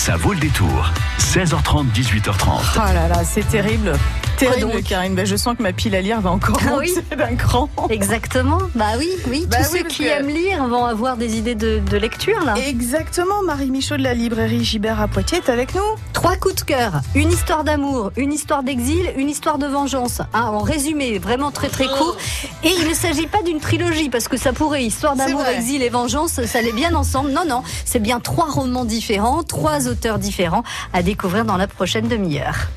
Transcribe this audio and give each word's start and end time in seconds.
Ça 0.00 0.16
vaut 0.16 0.32
le 0.32 0.38
détour. 0.38 0.90
16h30, 1.18 1.92
18h30. 1.92 2.48
Oh 2.76 2.78
là 2.94 3.06
là, 3.08 3.22
c'est 3.22 3.46
terrible. 3.46 3.92
Terrible, 4.38 4.82
Karine. 4.82 5.14
Ben, 5.14 5.26
je 5.26 5.36
sens 5.36 5.54
que 5.54 5.62
ma 5.62 5.74
pile 5.74 5.94
à 5.94 6.00
lire 6.00 6.22
va 6.22 6.30
encore 6.30 6.58
Ah 6.66 6.76
oui. 6.78 6.90
monter 6.96 7.14
d'un 7.16 7.36
cran. 7.36 7.68
Exactement. 7.90 8.58
Bah 8.74 8.92
oui, 8.98 9.10
oui. 9.28 9.46
Bah 9.46 9.58
Tous 9.58 9.74
oui, 9.74 9.80
ceux 9.82 9.88
qui 9.88 10.04
que- 10.04 10.08
aiment 10.08 10.28
lire 10.30 10.66
vont 10.66 10.86
avoir 10.86 11.18
des 11.18 11.36
idées 11.36 11.54
de, 11.54 11.78
de 11.80 11.96
lecture 11.98 12.42
là. 12.46 12.54
Exactement, 12.66 13.42
Marie 13.44 13.70
Michaud 13.70 13.98
de 13.98 14.02
la 14.02 14.14
librairie 14.14 14.64
Gibert 14.64 14.98
à 14.98 15.08
Poitiers 15.08 15.38
est 15.38 15.50
avec 15.50 15.74
nous. 15.74 15.82
Trois 16.14 16.36
coups 16.36 16.54
de 16.54 16.60
cœur, 16.62 17.02
une 17.14 17.30
histoire 17.30 17.64
d'amour, 17.64 18.12
une 18.16 18.32
histoire 18.32 18.62
d'exil, 18.62 19.12
une 19.18 19.28
histoire 19.28 19.58
de 19.58 19.66
vengeance. 19.66 20.20
Hein, 20.32 20.44
en 20.44 20.60
résumé, 20.60 21.18
vraiment 21.18 21.50
très 21.50 21.68
très 21.68 21.86
court. 21.86 22.16
Et 22.64 22.70
il 22.80 22.88
ne 22.88 22.94
s'agit 22.94 23.26
pas 23.26 23.42
d'une 23.42 23.60
trilogie 23.60 24.08
parce 24.08 24.26
que 24.28 24.38
ça 24.38 24.54
pourrait 24.54 24.84
histoire 24.84 25.16
d'amour, 25.16 25.44
exil 25.46 25.82
et 25.82 25.90
vengeance, 25.90 26.42
ça 26.46 26.58
allait 26.58 26.72
bien 26.72 26.94
ensemble. 26.94 27.30
Non 27.30 27.44
non, 27.46 27.62
c'est 27.84 28.00
bien 28.00 28.20
trois 28.20 28.48
romans 28.50 28.86
différents, 28.86 29.42
trois 29.42 29.86
auteurs 29.90 30.18
différents 30.18 30.62
à 30.92 31.02
découvrir 31.02 31.44
dans 31.44 31.56
la 31.56 31.66
prochaine 31.66 32.08
demi-heure. 32.08 32.68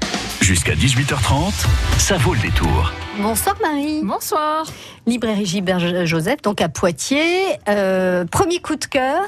Jusqu'à 0.42 0.74
18h30, 0.74 1.54
ça 1.98 2.18
vaut 2.18 2.34
le 2.34 2.42
détour. 2.42 2.92
Bonsoir 3.18 3.56
Marie. 3.62 4.02
Bonsoir. 4.04 4.66
Librairie 5.06 5.46
Gilbert 5.46 6.06
Joseph, 6.06 6.42
donc 6.42 6.60
à 6.60 6.68
Poitiers. 6.68 7.46
Euh, 7.70 8.26
premier 8.26 8.60
coup 8.60 8.76
de 8.76 8.86
cœur, 8.86 9.24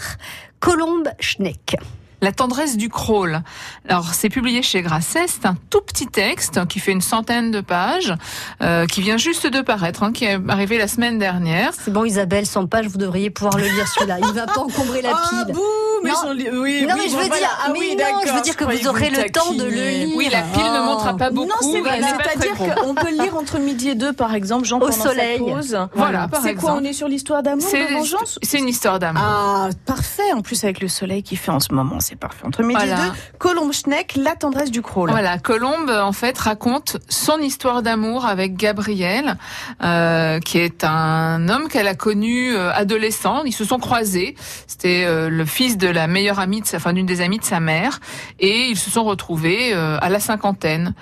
Colombe 0.59 1.07
Schneck. 1.19 1.77
La 2.25 2.31
tendresse 2.31 2.75
du 2.75 2.89
crawl. 2.89 3.43
Alors, 3.87 4.15
c'est 4.15 4.29
publié 4.29 4.63
chez 4.63 4.81
Grasset. 4.81 5.27
C'est 5.27 5.45
un 5.45 5.55
tout 5.69 5.81
petit 5.81 6.07
texte 6.07 6.65
qui 6.65 6.79
fait 6.79 6.91
une 6.91 7.01
centaine 7.01 7.51
de 7.51 7.61
pages, 7.61 8.15
euh, 8.63 8.87
qui 8.87 9.01
vient 9.03 9.17
juste 9.17 9.45
de 9.45 9.61
paraître, 9.61 10.01
hein, 10.01 10.11
qui 10.11 10.25
est 10.25 10.39
arrivé 10.49 10.79
la 10.79 10.87
semaine 10.87 11.19
dernière. 11.19 11.71
C'est 11.79 11.91
bon 11.93 12.03
Isabelle, 12.03 12.47
100 12.47 12.65
pages, 12.65 12.87
vous 12.87 12.97
devriez 12.97 13.29
pouvoir 13.29 13.57
le 13.59 13.65
lire 13.65 13.87
celui-là. 13.87 14.17
Il 14.27 14.33
va 14.33 14.47
pas 14.47 14.59
encombrer 14.61 15.03
la 15.03 15.11
Ah, 15.13 15.29
pile. 15.45 15.53
bouh, 15.53 15.61
mais 16.03 16.09
Non. 16.09 16.31
lis- 16.33 16.49
oui, 16.51 16.85
non 16.87 16.95
oui, 16.95 17.01
mais 17.03 17.09
je 17.09 17.15
veux 17.15 17.27
voilà. 17.27 17.35
dire, 17.37 17.59
Ah 17.63 17.69
mais 17.71 17.79
oui, 17.79 17.89
non, 17.91 17.97
d'accord, 17.97 18.21
je 18.25 18.31
veux 18.33 18.41
dire 18.41 18.55
que 18.57 18.63
vous 18.63 18.87
aurez 18.87 19.09
vous 19.11 19.21
le 19.21 19.29
temps 19.29 19.53
de 19.53 19.63
le 19.63 19.69
lire. 19.69 20.17
Oui, 20.17 20.27
la 20.31 20.41
pile 20.41 20.63
ne 20.63 20.79
Oh. 20.79 20.83
montrera 20.85 21.15
pas 21.15 21.29
beaucoup. 21.29 21.47
Non, 21.47 21.55
c'est 21.73 21.79
vrai. 21.81 22.01
C'est-à-dire 22.01 22.55
qu'on 22.83 22.95
peut 22.95 23.11
le 23.15 23.21
lire 23.21 23.35
entre 23.37 23.59
midi 23.59 23.89
et 23.89 23.95
deux, 23.95 24.13
par 24.13 24.33
exemple, 24.33 24.65
Jean, 24.65 24.79
Au 24.79 24.89
soleil. 24.89 25.37
pause. 25.37 25.77
Voilà, 25.93 26.27
C'est 26.41 26.55
quoi. 26.55 26.73
On 26.73 26.83
est 26.83 26.93
sur 26.93 27.07
l'histoire 27.07 27.43
d'amour, 27.43 27.69
de 27.71 27.93
vengeance 27.93 28.39
c'est 28.41 28.57
une 28.57 28.67
histoire 28.69 28.97
d'amour. 28.97 29.21
Ah, 29.23 29.69
parfait. 29.85 30.33
En 30.33 30.41
plus, 30.41 30.63
avec 30.63 30.79
le 30.81 30.87
soleil 30.87 31.21
qui 31.21 31.35
fait 31.35 31.51
en 31.51 31.59
ce 31.59 31.71
moment, 31.71 31.97
c'est 31.99 32.14
parfait. 32.15 32.45
Entre 32.45 32.63
midi 32.63 32.73
Voilà. 32.75 33.05
et 33.05 33.09
deux, 33.09 33.15
Colombe 33.39 33.71
Schneck, 33.73 34.15
la 34.15 34.35
tendresse 34.35 34.71
du 34.71 34.81
crawl. 34.81 35.09
Voilà, 35.09 35.37
Colombe 35.37 35.89
en 35.89 36.11
fait 36.11 36.37
raconte 36.37 36.97
son 37.09 37.39
histoire 37.39 37.81
d'amour 37.83 38.25
avec 38.25 38.55
Gabriel, 38.55 39.37
euh, 39.83 40.39
qui 40.39 40.57
est 40.57 40.83
un 40.83 41.47
homme 41.49 41.67
qu'elle 41.67 41.87
a 41.87 41.95
connu 41.95 42.55
euh, 42.55 42.71
adolescent. 42.73 43.43
Ils 43.45 43.53
se 43.53 43.65
sont 43.65 43.79
croisés. 43.79 44.35
C'était 44.67 45.05
euh, 45.05 45.29
le 45.29 45.45
fils 45.45 45.77
de 45.77 45.87
la 45.87 46.07
meilleure 46.07 46.39
amie 46.39 46.61
de 46.61 46.65
sa, 46.65 46.77
enfin 46.77 46.93
d'une 46.93 47.05
des 47.05 47.21
amies 47.21 47.39
de 47.39 47.43
sa 47.43 47.59
mère, 47.59 47.99
et 48.39 48.67
ils 48.67 48.77
se 48.77 48.89
sont 48.89 49.03
retrouvés 49.03 49.73
euh, 49.73 49.97
à 50.01 50.09
la 50.09 50.19
cinquantaine. 50.19 50.93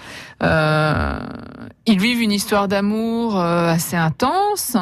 Euh, 0.42 1.20
ils 1.86 2.00
vivent 2.00 2.22
une 2.22 2.32
histoire 2.32 2.68
d'amour 2.68 3.40
euh, 3.40 3.70
assez 3.70 3.96
intense. 3.96 4.78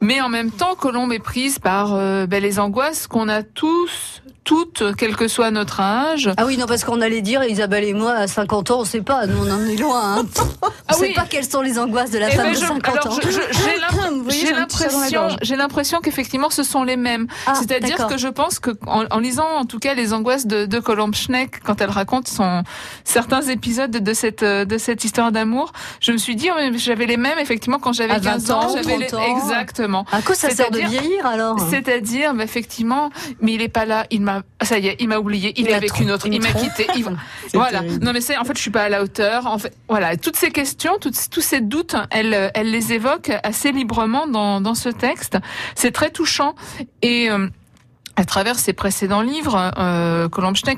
Mais 0.00 0.20
en 0.20 0.28
même 0.28 0.50
temps, 0.50 0.74
Colombe 0.76 1.12
est 1.12 1.18
prise 1.18 1.58
par 1.58 1.94
euh, 1.94 2.26
ben, 2.26 2.42
les 2.42 2.58
angoisses 2.58 3.06
qu'on 3.06 3.28
a 3.28 3.42
tous, 3.42 4.22
toutes, 4.44 4.82
quel 4.96 5.14
que 5.14 5.28
soit 5.28 5.50
notre 5.50 5.80
âge. 5.80 6.30
Ah 6.38 6.46
oui, 6.46 6.56
non, 6.56 6.64
parce 6.66 6.84
qu'on 6.84 7.02
allait 7.02 7.20
dire, 7.20 7.44
Isabelle 7.44 7.84
et 7.84 7.92
moi, 7.92 8.12
à 8.12 8.26
50 8.26 8.70
ans, 8.70 8.80
on 8.80 8.84
sait 8.86 9.02
pas, 9.02 9.26
nous 9.26 9.46
on 9.46 9.50
en 9.50 9.62
est 9.66 9.76
loin. 9.76 10.20
Hein. 10.20 10.22
On 10.62 10.92
Ah 10.92 10.94
sait 10.94 11.08
oui. 11.08 11.14
pas 11.14 11.24
quelles 11.24 11.44
sont 11.48 11.60
les 11.60 11.78
angoisses 11.78 12.10
de 12.10 12.18
la 12.18 12.28
Eh 12.30 12.32
femme 12.32 12.46
ben, 12.46 12.52
de 12.54 12.56
je- 12.58 12.66
50 12.66 12.84
alors, 12.96 13.14
ans. 13.14 13.20
j'ai 15.42 15.54
l'impression- 15.56 16.00
qu'effectivement 16.00 16.50
ce 16.50 16.62
sont 16.64 16.82
les 16.82 16.96
mêmes. 16.96 17.28
Ah, 17.46 17.52
C'est-à-dire 17.54 18.06
que 18.08 18.18
je 18.18 18.26
pense 18.26 18.58
que 18.58 18.72
en, 18.88 19.04
en 19.10 19.18
lisant 19.20 19.46
en 19.56 19.64
tout 19.66 19.78
cas 19.78 19.94
les 19.94 20.12
angoisses 20.12 20.46
de, 20.48 20.66
de 20.66 20.80
Colombe 20.80 21.14
Schneck 21.14 21.60
quand 21.62 21.80
elle 21.80 21.90
raconte 21.90 22.26
son 22.26 22.64
certains 23.04 23.42
épisodes 23.42 23.90
de 23.92 24.12
cette 24.12 24.42
euh, 24.42 24.64
de 24.64 24.78
cette 24.78 25.04
histoire 25.04 25.30
d'amour, 25.30 25.72
je 26.00 26.10
me 26.10 26.16
suis 26.16 26.34
dit 26.34 26.48
oh, 26.52 26.58
j'avais 26.76 27.06
les 27.06 27.16
mêmes 27.16 27.38
effectivement 27.38 27.78
quand 27.78 27.92
j'avais 27.92 28.14
À 28.14 28.18
15 28.20 28.46
20 28.48 28.54
ans, 28.54 28.64
ans, 28.70 28.74
j'avais 28.76 28.96
les- 28.98 29.06
30 29.06 29.22
ans. 29.22 29.36
Exactement. 29.98 30.18
À 30.18 30.22
quoi 30.22 30.34
ça 30.34 30.50
sert 30.50 30.70
de 30.70 30.78
vieillir 30.78 31.26
alors? 31.26 31.58
C'est-à-dire, 31.70 32.34
bah, 32.34 32.44
effectivement, 32.44 33.10
mais 33.40 33.54
il 33.54 33.62
est 33.62 33.68
pas 33.68 33.84
là, 33.84 34.06
il 34.10 34.22
m'a, 34.22 34.42
ça 34.62 34.78
y 34.78 34.88
est, 34.88 34.96
il 35.00 35.08
m'a 35.08 35.18
oublié, 35.18 35.52
il, 35.56 35.64
Il 35.66 35.70
est 35.70 35.74
avec 35.74 35.98
une 36.00 36.10
autre, 36.10 36.26
il 36.26 36.40
m'a 36.40 36.48
quitté. 36.52 36.86
il 36.96 37.04
Voilà. 37.54 37.80
terrible. 37.80 38.04
Non 38.04 38.12
mais 38.12 38.20
c'est, 38.20 38.36
en 38.36 38.44
fait, 38.44 38.56
je 38.56 38.62
suis 38.62 38.70
pas 38.70 38.84
à 38.84 38.88
la 38.88 39.02
hauteur. 39.02 39.46
En 39.46 39.58
fait, 39.58 39.72
voilà, 39.88 40.16
toutes 40.16 40.36
ces 40.36 40.50
questions, 40.50 40.96
toutes, 41.00 41.16
tous 41.30 41.40
ces 41.40 41.60
doutes, 41.60 41.96
elle, 42.10 42.50
elle 42.54 42.70
les 42.70 42.92
évoque 42.92 43.30
assez 43.42 43.72
librement 43.72 44.26
dans, 44.26 44.60
dans 44.60 44.74
ce 44.74 44.88
texte. 44.88 45.38
C'est 45.74 45.92
très 45.92 46.10
touchant 46.10 46.54
et. 47.02 47.30
euh, 47.30 47.48
à 48.20 48.24
travers 48.26 48.58
ses 48.58 48.74
précédents 48.74 49.22
livres, 49.22 49.72
euh, 49.78 50.28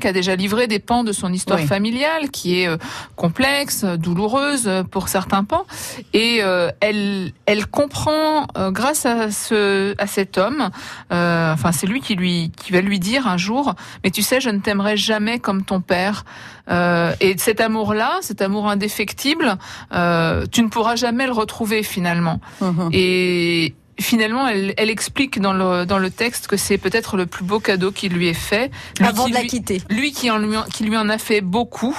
a 0.05 0.11
déjà 0.13 0.35
livré 0.37 0.67
des 0.67 0.79
pans 0.79 1.03
de 1.03 1.11
son 1.11 1.33
histoire 1.33 1.59
Oui. 1.59 1.67
familiale, 1.67 2.29
qui 2.31 2.61
est 2.61 2.67
euh, 2.69 2.77
complexe, 3.17 3.83
douloureuse 3.83 4.63
euh, 4.65 4.83
pour 4.83 5.09
certains 5.09 5.43
pans, 5.43 5.65
et 6.13 6.39
euh, 6.41 6.69
elle, 6.79 7.33
elle 7.45 7.67
comprend, 7.67 8.47
euh, 8.57 8.71
grâce 8.71 9.05
à 9.05 9.29
ce, 9.29 9.93
à 9.97 10.07
cet 10.07 10.37
homme, 10.37 10.69
enfin 11.11 11.71
c'est 11.73 11.85
lui 11.85 11.99
qui 11.99 12.15
lui, 12.15 12.51
qui 12.55 12.71
va 12.71 12.79
lui 12.79 12.99
dire 12.99 13.27
un 13.27 13.37
jour, 13.37 13.75
mais 14.05 14.09
tu 14.09 14.21
sais, 14.21 14.39
je 14.39 14.49
ne 14.49 14.59
t'aimerai 14.59 14.95
jamais 14.95 15.39
comme 15.39 15.63
ton 15.63 15.81
père. 15.81 16.23
Et 17.19 17.35
cet 17.37 17.59
amour-là, 17.59 18.19
cet 18.21 18.41
amour 18.41 18.69
indéfectible, 18.69 19.57
tu 19.91 20.63
ne 20.63 20.67
pourras 20.69 20.95
jamais 20.95 21.25
le 21.25 21.33
retrouver 21.33 21.83
finalement. 21.83 22.39
Mhm. 22.61 22.89
Et 22.93 23.73
finalement, 24.03 24.47
elle, 24.47 24.73
elle 24.77 24.89
explique 24.89 25.39
dans 25.41 25.53
le, 25.53 25.85
dans 25.85 25.97
le 25.97 26.09
texte 26.11 26.47
que 26.47 26.57
c'est 26.57 26.77
peut-être 26.77 27.17
le 27.17 27.25
plus 27.25 27.43
beau 27.43 27.59
cadeau 27.59 27.91
qui 27.91 28.09
lui 28.09 28.27
est 28.27 28.33
fait. 28.33 28.69
Lui 28.99 29.07
Avant 29.07 29.25
qui 29.25 29.31
de 29.31 29.35
la 29.35 29.41
lui- 29.41 29.47
quitter. 29.49 29.81
lui 29.89 30.11
qui, 30.11 30.29
en 30.29 30.37
lui, 30.37 30.55
qui 30.73 30.83
lui 30.83 30.95
en 30.97 31.09
a 31.09 31.17
fait 31.17 31.41
beaucoup, 31.41 31.97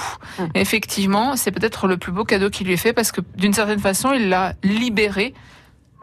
effectivement, 0.53 1.35
c'est 1.35 1.51
peut-être 1.51 1.87
le 1.87 1.97
plus 1.97 2.11
beau 2.11 2.23
cadeau 2.23 2.49
qu'il 2.49 2.67
lui 2.67 2.73
ait 2.73 2.77
fait 2.77 2.93
parce 2.93 3.11
que 3.11 3.21
d'une 3.37 3.53
certaine 3.53 3.79
façon, 3.79 4.13
il 4.13 4.29
l'a 4.29 4.53
libéré 4.63 5.33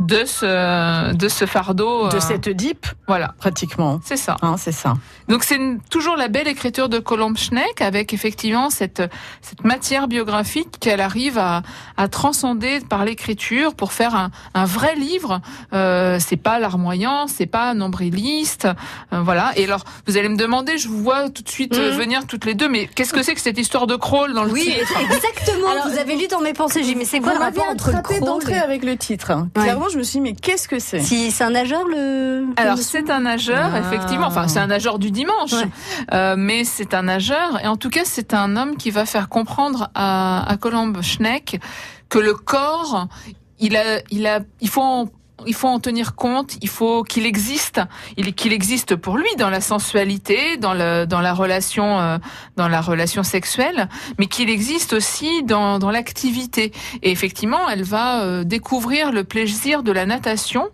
de 0.02 0.24
ce, 0.24 1.12
de 1.14 1.28
ce 1.28 1.46
fardeau. 1.46 2.08
De 2.08 2.16
euh, 2.16 2.20
cette 2.20 2.48
dip, 2.48 2.86
Voilà, 3.08 3.34
pratiquement. 3.38 4.00
c'est 4.04 4.16
ça. 4.16 4.36
Hein, 4.42 4.56
c'est 4.58 4.72
ça. 4.72 4.94
Donc 5.28 5.44
c'est 5.44 5.58
toujours 5.90 6.16
la 6.16 6.28
belle 6.28 6.48
écriture 6.48 6.88
de 6.88 6.98
Colombe 6.98 7.36
Schneck 7.38 7.80
avec 7.80 8.12
effectivement 8.12 8.68
cette, 8.70 9.02
cette 9.40 9.64
matière 9.64 10.08
biographique 10.08 10.78
qu'elle 10.80 11.00
arrive 11.00 11.38
à, 11.38 11.62
à 11.96 12.08
transcender 12.08 12.80
par 12.88 13.04
l'écriture 13.04 13.74
pour 13.74 13.92
faire 13.92 14.14
un, 14.14 14.30
un 14.54 14.64
vrai 14.64 14.94
livre. 14.96 15.40
Euh, 15.72 16.18
c'est 16.20 16.36
pas 16.36 16.58
larmoyant, 16.58 17.26
c'est 17.28 17.46
pas 17.46 17.72
nombriliste, 17.74 18.66
euh, 19.12 19.20
voilà. 19.22 19.52
Et 19.56 19.64
alors 19.64 19.84
vous 20.06 20.16
allez 20.16 20.28
me 20.28 20.36
demander, 20.36 20.76
je 20.78 20.88
vous 20.88 21.02
vois 21.02 21.30
tout 21.30 21.42
de 21.42 21.48
suite 21.48 21.74
euh, 21.78 21.92
Mhm. 21.92 21.98
venir 21.98 22.26
toutes 22.26 22.44
les 22.44 22.54
deux, 22.54 22.68
mais 22.68 22.86
qu'est-ce 22.86 23.12
que 23.12 23.22
c'est 23.22 23.34
que 23.34 23.40
cette 23.40 23.58
histoire 23.58 23.86
de 23.86 23.96
crawl 23.96 24.32
dans 24.34 24.44
le 24.44 24.50
Oui, 24.52 24.62
titre? 24.64 24.92
exactement. 25.00 25.70
Alors, 25.70 25.88
vous 25.88 25.98
avez 25.98 26.16
lu 26.16 26.26
dans 26.28 26.40
mes 26.40 26.52
pensées, 26.52 26.80
j'ai 26.82 26.92
dit, 26.92 26.96
mais 26.96 27.04
c'est 27.04 27.20
quoi 27.20 27.32
Vous 27.32 27.38
le 27.38 27.44
rapport 27.44 27.66
entre 27.68 27.90
le 27.90 27.96
attrapé 27.96 28.16
crawl 28.16 28.28
d'entrée 28.28 28.52
et- 28.54 28.58
avec 28.58 28.84
le 28.84 28.96
titre. 28.96 29.30
hein. 29.30 29.48
Ouais. 29.56 29.62
Clairement, 29.62 29.88
je 29.92 29.98
me 29.98 30.02
suis 30.02 30.18
dit, 30.18 30.20
mais 30.22 30.32
qu'est-ce 30.34 30.68
que 30.68 30.78
c'est 30.78 31.00
Si 31.00 31.30
c'est 31.30 31.44
un 31.44 31.50
nageur, 31.50 31.84
le. 31.86 32.46
Alors 32.56 32.78
c'est 32.78 33.10
un 33.10 33.20
nageur, 33.20 33.70
Ah. 33.74 33.78
effectivement. 33.80 34.26
Enfin 34.26 34.48
c'est 34.48 34.58
un 34.58 34.66
nageur 34.66 34.98
du 34.98 35.10
dimanche, 35.10 35.52
Ouais. 35.52 35.68
Euh, 36.12 36.34
mais 36.38 36.64
c'est 36.64 36.94
un 36.94 37.02
nageur. 37.02 37.60
Et 37.62 37.66
en 37.66 37.76
tout 37.76 37.90
cas 37.90 38.02
c'est 38.04 38.34
un 38.34 38.56
homme 38.56 38.76
qui 38.76 38.90
va 38.90 39.04
faire 39.06 39.28
comprendre 39.28 39.90
à, 39.94 40.48
à 40.50 40.56
Colombe 40.56 41.02
Schneck 41.02 41.60
que 42.08 42.18
le 42.18 42.34
corps, 42.34 43.06
il 43.58 43.76
a, 43.76 44.00
il 44.10 44.26
a, 44.26 44.40
il 44.60 44.68
faut 44.68 44.82
en 44.82 45.08
il 45.46 45.54
faut 45.54 45.68
en 45.68 45.80
tenir 45.80 46.14
compte, 46.14 46.54
il 46.60 46.68
faut 46.68 47.02
qu'il 47.02 47.26
existe, 47.26 47.80
il 48.16 48.34
qu'il 48.34 48.52
existe 48.52 48.96
pour 48.96 49.16
lui 49.16 49.28
dans 49.38 49.50
la 49.50 49.60
sensualité, 49.60 50.56
dans 50.56 50.74
le 50.74 51.04
dans 51.06 51.20
la 51.20 51.34
relation 51.34 51.98
euh, 52.00 52.18
dans 52.56 52.68
la 52.68 52.80
relation 52.80 53.22
sexuelle, 53.22 53.88
mais 54.18 54.26
qu'il 54.26 54.48
existe 54.50 54.92
aussi 54.92 55.42
dans 55.42 55.78
dans 55.78 55.90
l'activité. 55.90 56.72
Et 57.02 57.10
effectivement, 57.10 57.68
elle 57.68 57.82
va 57.84 58.22
euh, 58.22 58.44
découvrir 58.44 59.12
le 59.12 59.24
plaisir 59.24 59.82
de 59.82 59.92
la 59.92 60.06
natation 60.06 60.68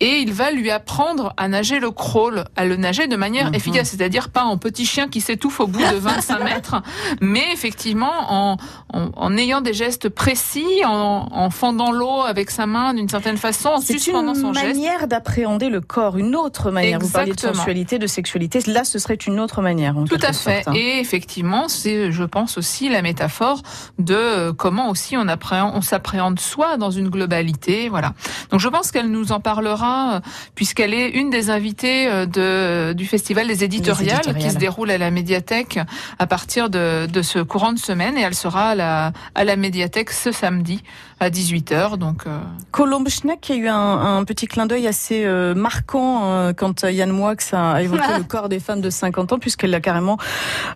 et 0.00 0.18
il 0.18 0.32
va 0.32 0.50
lui 0.50 0.70
apprendre 0.70 1.32
à 1.36 1.48
nager 1.48 1.78
le 1.80 1.90
crawl, 1.90 2.44
à 2.56 2.64
le 2.64 2.76
nager 2.76 3.06
de 3.06 3.16
manière 3.16 3.48
Mhm. 3.48 3.54
efficace, 3.54 3.90
c'est-à-dire 3.90 4.30
pas 4.30 4.44
en 4.44 4.56
petit 4.58 4.86
chien 4.86 5.08
qui 5.08 5.20
s'étouffe 5.20 5.60
au 5.60 5.66
bout 5.66 5.80
de 5.80 5.96
25 5.98 6.42
mètres, 6.44 6.82
mais 7.20 7.44
effectivement 7.52 8.12
en, 8.28 8.56
en, 8.92 9.10
en 9.14 9.36
ayant 9.36 9.60
des 9.60 9.74
gestes 9.74 10.08
précis, 10.08 10.82
en, 10.84 11.28
en 11.30 11.50
fendant 11.50 11.92
l'eau 11.92 12.20
avec 12.22 12.50
sa 12.50 12.66
main 12.66 12.94
d'une 12.94 13.08
certaine 13.08 13.36
façon, 13.36 13.70
en 13.70 13.80
Une 14.20 14.34
son 14.34 14.52
geste. 14.52 14.66
manière 14.66 15.06
d'appréhender 15.08 15.68
le 15.68 15.80
corps, 15.80 16.16
une 16.18 16.34
autre 16.36 16.70
manière. 16.70 16.98
Vous 17.00 17.08
parliez 17.08 17.28
de 17.30 17.32
Exactement. 17.34 17.54
sensualité, 17.60 17.98
de 17.98 18.06
sexualité. 18.06 18.60
Là, 18.66 18.84
ce 18.84 18.98
serait 18.98 19.14
une 19.14 19.40
autre 19.40 19.62
manière. 19.62 19.96
en 19.98 20.04
Tout 20.04 20.16
à 20.22 20.32
fait. 20.32 20.62
sorte, 20.62 20.68
hein. 20.68 20.72
Et 20.74 20.98
effectivement, 21.00 21.68
c'est, 21.68 22.12
je 22.12 22.24
pense 22.24 22.58
aussi, 22.58 22.88
la 22.88 23.02
métaphore 23.02 23.62
de 23.98 24.14
euh, 24.14 24.52
comment 24.52 24.90
aussi 24.90 25.16
on 25.16 25.26
appréhende, 25.28 25.72
on 25.74 25.80
s'appréhende 25.80 26.38
soi 26.40 26.76
dans 26.76 26.90
une 26.90 27.08
globalité. 27.08 27.88
Voilà. 27.88 28.12
Donc, 28.50 28.60
je 28.60 28.68
pense 28.68 28.90
qu'elle 28.90 29.10
nous 29.10 29.32
en 29.32 29.40
parlera 29.40 30.16
euh, 30.16 30.20
puisqu'elle 30.54 30.94
est 30.94 31.08
une 31.10 31.30
des 31.30 31.50
invitées 31.50 32.08
euh, 32.08 32.26
de, 32.26 32.92
du 32.94 33.06
festival 33.06 33.46
des 33.48 33.64
éditoriales, 33.64 34.20
qui 34.20 34.28
éditoriales. 34.30 34.52
se 34.52 34.58
déroule 34.58 34.90
à 34.90 34.98
la 34.98 35.10
médiathèque 35.10 35.78
à 36.18 36.26
partir 36.26 36.70
de, 36.70 37.06
de 37.06 37.22
ce 37.22 37.38
courant 37.38 37.72
de 37.72 37.78
semaine 37.78 38.16
et 38.18 38.22
elle 38.22 38.34
sera 38.34 38.70
à 38.70 38.74
la, 38.74 39.12
à 39.34 39.44
la 39.44 39.56
médiathèque 39.56 40.10
ce 40.10 40.32
samedi 40.32 40.82
à 41.24 41.30
18h. 41.30 41.96
Donc, 41.96 42.26
euh... 42.26 42.38
Colombe 42.70 43.08
Schneck 43.08 43.50
a 43.50 43.54
eu 43.54 43.68
un, 43.68 44.18
un 44.18 44.24
petit 44.24 44.46
clin 44.46 44.66
d'œil 44.66 44.86
assez 44.86 45.24
euh, 45.24 45.54
marquant 45.54 46.20
euh, 46.24 46.52
quand 46.52 46.82
Yann 46.82 47.10
Moix 47.10 47.34
a 47.52 47.82
évoqué 47.82 48.02
ah. 48.06 48.18
le 48.18 48.24
corps 48.24 48.48
des 48.48 48.60
femmes 48.60 48.80
de 48.80 48.90
50 48.90 49.32
ans, 49.32 49.38
puisqu'elle 49.38 49.74
a 49.74 49.80
carrément 49.80 50.18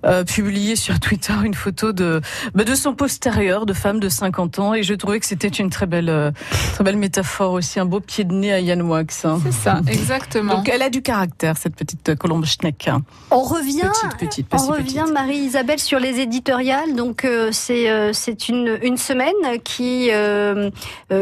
euh, 0.04 0.24
publié 0.24 0.76
sur 0.76 0.98
Twitter 1.00 1.34
une 1.44 1.54
photo 1.54 1.92
de, 1.92 2.20
bah, 2.54 2.64
de 2.64 2.74
son 2.74 2.94
postérieur 2.94 3.66
de 3.66 3.72
femme 3.72 4.00
de 4.00 4.08
50 4.08 4.58
ans. 4.58 4.74
Et 4.74 4.82
je 4.82 4.94
trouvais 4.94 5.20
que 5.20 5.26
c'était 5.26 5.48
une 5.48 5.70
très 5.70 5.86
belle, 5.86 6.32
très 6.74 6.84
belle 6.84 6.96
métaphore 6.96 7.52
aussi, 7.52 7.78
un 7.78 7.84
beau 7.84 8.00
pied 8.00 8.24
de 8.24 8.32
nez 8.32 8.52
à 8.52 8.60
Yann 8.60 8.82
Moix. 8.82 9.00
Hein. 9.24 9.38
C'est 9.42 9.52
ça, 9.52 9.80
exactement. 9.86 10.56
Donc 10.56 10.68
elle 10.68 10.82
a 10.82 10.90
du 10.90 11.02
caractère, 11.02 11.56
cette 11.56 11.76
petite 11.76 12.14
Colombe 12.16 12.46
Schneck. 12.46 12.90
On 13.30 13.42
revient, 13.42 13.90
petite, 14.10 14.18
petite, 14.18 14.46
on 14.52 14.72
revient 14.72 15.04
Marie-Isabelle, 15.12 15.78
sur 15.78 15.98
les 15.98 16.20
éditoriales. 16.20 16.94
Donc 16.96 17.26
c'est 17.52 18.12
c'est 18.12 18.48
une, 18.48 18.78
une 18.82 18.96
semaine 18.96 19.34
qui, 19.62 20.10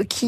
qui 0.08 0.26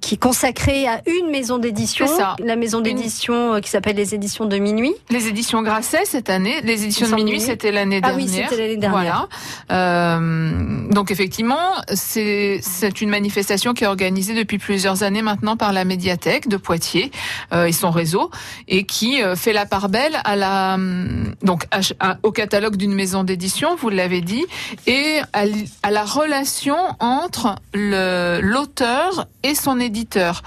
qui, 0.00 0.14
est 0.14 0.20
consacré 0.20 0.86
à 0.86 1.00
une 1.06 1.30
maison 1.30 1.58
d'édition, 1.58 2.06
la 2.38 2.56
maison 2.56 2.80
d'édition 2.80 3.54
euh, 3.54 3.60
qui 3.60 3.70
s'appelle 3.70 3.96
les 3.96 4.14
éditions 4.14 4.46
de 4.46 4.56
minuit. 4.58 4.94
Les 5.10 5.28
éditions 5.28 5.62
Grasset 5.62 6.04
cette 6.04 6.30
année, 6.30 6.60
les 6.62 6.84
éditions 6.84 7.08
de 7.08 7.14
minuit, 7.14 7.40
c'était 7.40 7.72
l'année 7.72 8.00
dernière. 8.00 8.18
Ah 8.18 8.22
oui, 8.22 8.28
c'était 8.28 8.56
l'année 8.56 8.76
dernière. 8.76 9.28
Voilà. 9.70 9.98
Euh, 10.08 10.88
donc 10.90 11.10
effectivement, 11.10 11.72
c'est 11.94 12.60
c'est 12.62 13.00
une 13.00 13.10
manifestation 13.10 13.74
qui 13.74 13.84
est 13.84 13.86
organisée 13.86 14.34
depuis 14.34 14.58
plusieurs 14.58 15.02
années 15.02 15.22
maintenant 15.22 15.56
par 15.56 15.72
la 15.72 15.84
médiathèque 15.84 16.48
de 16.48 16.56
Poitiers 16.56 17.10
euh, 17.52 17.66
et 17.66 17.72
son 17.72 17.90
réseau 17.90 18.30
et 18.68 18.84
qui 18.84 19.22
euh, 19.22 19.36
fait 19.36 19.52
la 19.52 19.66
part 19.66 19.88
belle 19.88 20.16
à 20.24 20.36
la 20.36 20.76
donc 21.42 21.66
au 22.22 22.32
catalogue 22.32 22.76
d'une 22.76 22.94
maison 22.94 23.24
d'édition, 23.24 23.76
vous 23.76 23.88
l'avez 23.88 24.20
dit, 24.20 24.44
et 24.86 25.20
à, 25.32 25.44
à 25.82 25.90
la 25.90 26.04
relation 26.04 26.76
entre 27.00 27.56
l'auteur 28.42 29.26
et 29.42 29.54
son 29.54 29.80
éditeur. 29.80 30.42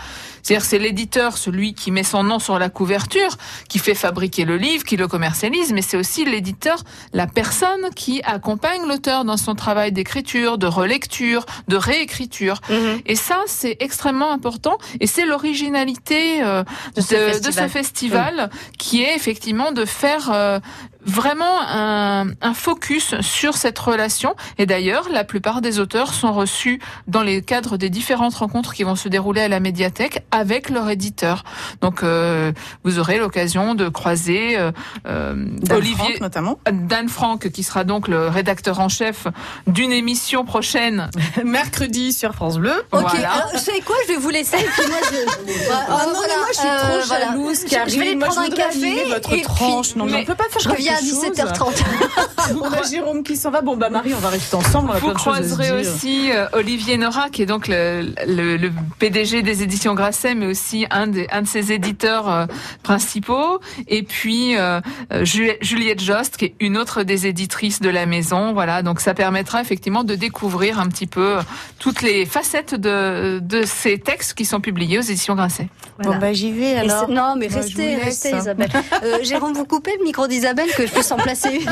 C'est-à-dire 0.47 0.65
c'est 0.65 0.79
l'éditeur, 0.79 1.37
celui 1.37 1.73
qui 1.73 1.91
met 1.91 2.03
son 2.03 2.23
nom 2.23 2.39
sur 2.39 2.57
la 2.57 2.69
couverture, 2.69 3.35
qui 3.67 3.79
fait 3.79 3.95
fabriquer 3.95 4.45
le 4.45 4.55
livre, 4.55 4.85
qui 4.85 4.95
le 4.95 5.09
commercialise, 5.09 5.73
mais 5.73 5.81
c'est 5.81 5.97
aussi 5.97 6.23
l'éditeur, 6.23 6.83
la 7.11 7.27
personne 7.27 7.89
qui 7.97 8.21
accompagne 8.23 8.87
l'auteur 8.87 9.25
dans 9.25 9.35
son 9.35 9.55
travail 9.55 9.91
d'écriture, 9.91 10.57
de 10.57 10.67
relecture, 10.67 11.45
de 11.67 11.75
réécriture. 11.75 12.61
Mhm. 12.69 13.01
Et 13.05 13.15
ça, 13.15 13.41
c'est 13.45 13.75
extrêmement 13.81 14.31
important 14.31 14.77
et 15.01 15.07
c'est 15.07 15.25
l'originalité 15.25 16.41
euh, 16.41 16.63
de, 16.95 17.01
ce 17.01 17.67
festival, 17.67 18.49
qui 18.77 19.03
est 19.03 19.15
effectivement 19.15 19.73
de 19.73 19.83
faire 19.83 20.31
euh, 20.31 20.59
vraiment 21.07 21.61
un, 21.61 22.27
un, 22.41 22.53
focus 22.53 23.19
sur 23.21 23.55
cette 23.55 23.79
relation. 23.79 24.35
Et 24.57 24.65
d'ailleurs, 24.65 25.09
la 25.09 25.23
plupart 25.23 25.61
des 25.61 25.79
auteurs 25.79 26.13
sont 26.13 26.33
reçus 26.33 26.79
dans 27.07 27.23
les 27.23 27.41
cadres 27.41 27.77
des 27.77 27.89
différentes 27.89 28.35
rencontres 28.35 28.73
qui 28.73 28.83
vont 28.83 28.95
se 28.95 29.07
dérouler 29.09 29.41
à 29.41 29.47
la 29.47 29.59
médiathèque 29.59 30.23
avec 30.31 30.69
leur 30.69 30.89
éditeur. 30.89 31.43
Donc, 31.81 32.03
euh, 32.03 32.51
vous 32.83 32.99
aurez 32.99 33.17
l'occasion 33.17 33.73
de 33.73 33.89
croiser 33.89 34.57
euh, 34.57 34.71
euh 35.07 35.35
Olivier, 35.69 36.17
notamment 36.21 36.59
Dan 36.71 37.07
Franck, 37.07 37.49
qui 37.49 37.63
sera 37.63 37.83
donc 37.83 38.07
le 38.07 38.27
rédacteur 38.27 38.79
en 38.79 38.89
chef 38.89 39.27
d'une 39.67 39.91
émission 39.91 40.43
prochaine 40.43 41.09
mercredi 41.43 42.13
sur 42.13 42.33
France 42.33 42.57
Bleu. 42.57 42.73
Ok. 42.91 43.01
Voilà. 43.09 43.31
Alors, 43.31 43.49
vous 43.53 43.59
savez 43.59 43.81
quoi 43.81 43.95
Je 44.07 44.13
vais 44.13 44.19
vous 44.19 44.29
laisser. 44.29 44.57
puis 44.57 44.87
moi, 44.87 44.97
je... 45.03 45.17
oh, 45.17 46.13
non, 46.13 46.21
mais 46.21 46.35
moi, 46.35 46.47
je 46.49 46.57
suis 46.57 46.67
trop 46.67 46.95
euh, 46.95 47.05
jalouse. 47.05 47.65
Voilà. 47.69 47.87
Je 47.87 47.95
vais 47.99 48.07
aller 48.07 48.15
prendre 48.17 48.39
un 48.39 48.49
café. 48.49 49.05
Votre 49.09 49.41
tranche. 49.41 49.95
non, 49.95 50.05
mais 50.05 50.21
on 50.21 50.25
peut 50.25 50.35
pas 50.35 50.49
faire 50.49 50.61
je 50.61 50.69
reviens 50.69 50.96
à 50.97 51.01
17h30. 51.01 51.83
on 52.61 52.71
a 52.71 52.83
Jérôme 52.83 53.23
qui 53.23 53.35
s'en 53.35 53.51
va. 53.51 53.61
Bon, 53.61 53.77
bah 53.77 53.89
Marie, 53.89 54.13
on 54.13 54.19
va 54.19 54.29
rester 54.29 54.55
ensemble. 54.55 54.91
Vous 54.99 55.13
croiserez 55.13 55.71
aussi 55.71 56.31
euh, 56.31 56.47
Olivier 56.53 56.97
Nora, 56.97 57.29
qui 57.29 57.41
est 57.43 57.45
donc 57.45 57.67
le, 57.67 58.13
le, 58.27 58.57
le 58.57 58.71
PDG 58.99 59.41
des 59.41 59.63
éditions 59.63 59.93
Grasset, 59.93 60.35
mais 60.35 60.47
aussi 60.47 60.85
un, 60.89 61.07
des, 61.07 61.27
un 61.31 61.41
de 61.41 61.47
ses 61.47 61.71
éditeurs 61.71 62.29
euh, 62.29 62.45
principaux. 62.83 63.59
Et 63.87 64.03
puis 64.03 64.57
euh, 64.57 64.81
Juliette 65.21 66.01
Jost, 66.01 66.37
qui 66.37 66.45
est 66.45 66.55
une 66.59 66.77
autre 66.77 67.03
des 67.03 67.27
éditrices 67.27 67.81
de 67.81 67.89
la 67.89 68.05
maison. 68.05 68.53
Voilà, 68.53 68.81
donc 68.83 68.99
ça 68.99 69.13
permettra 69.13 69.61
effectivement 69.61 70.03
de 70.03 70.15
découvrir 70.15 70.79
un 70.79 70.87
petit 70.87 71.07
peu 71.07 71.37
toutes 71.79 72.01
les 72.01 72.25
facettes 72.25 72.75
de, 72.75 73.39
de 73.41 73.63
ces 73.63 73.97
textes 73.99 74.33
qui 74.33 74.45
sont 74.45 74.61
publiés 74.61 74.97
aux 74.99 75.01
éditions 75.01 75.35
Grasset. 75.35 75.67
Bon, 76.03 76.15
bah 76.17 76.33
j'y 76.33 76.51
vais 76.51 76.75
alors. 76.75 77.09
Non, 77.09 77.35
mais 77.37 77.47
restez, 77.47 77.95
restez 77.95 78.31
Isabelle. 78.35 78.69
Jérôme, 79.23 79.53
vous 79.53 79.65
coupez 79.65 79.95
le 79.97 80.03
micro 80.03 80.27
d'Isabelle 80.27 80.69
que 80.75 80.86
je 80.87 80.93
peux 80.93 81.01
s'en 81.01 81.17
placer 81.17 81.49
une. 81.61 81.69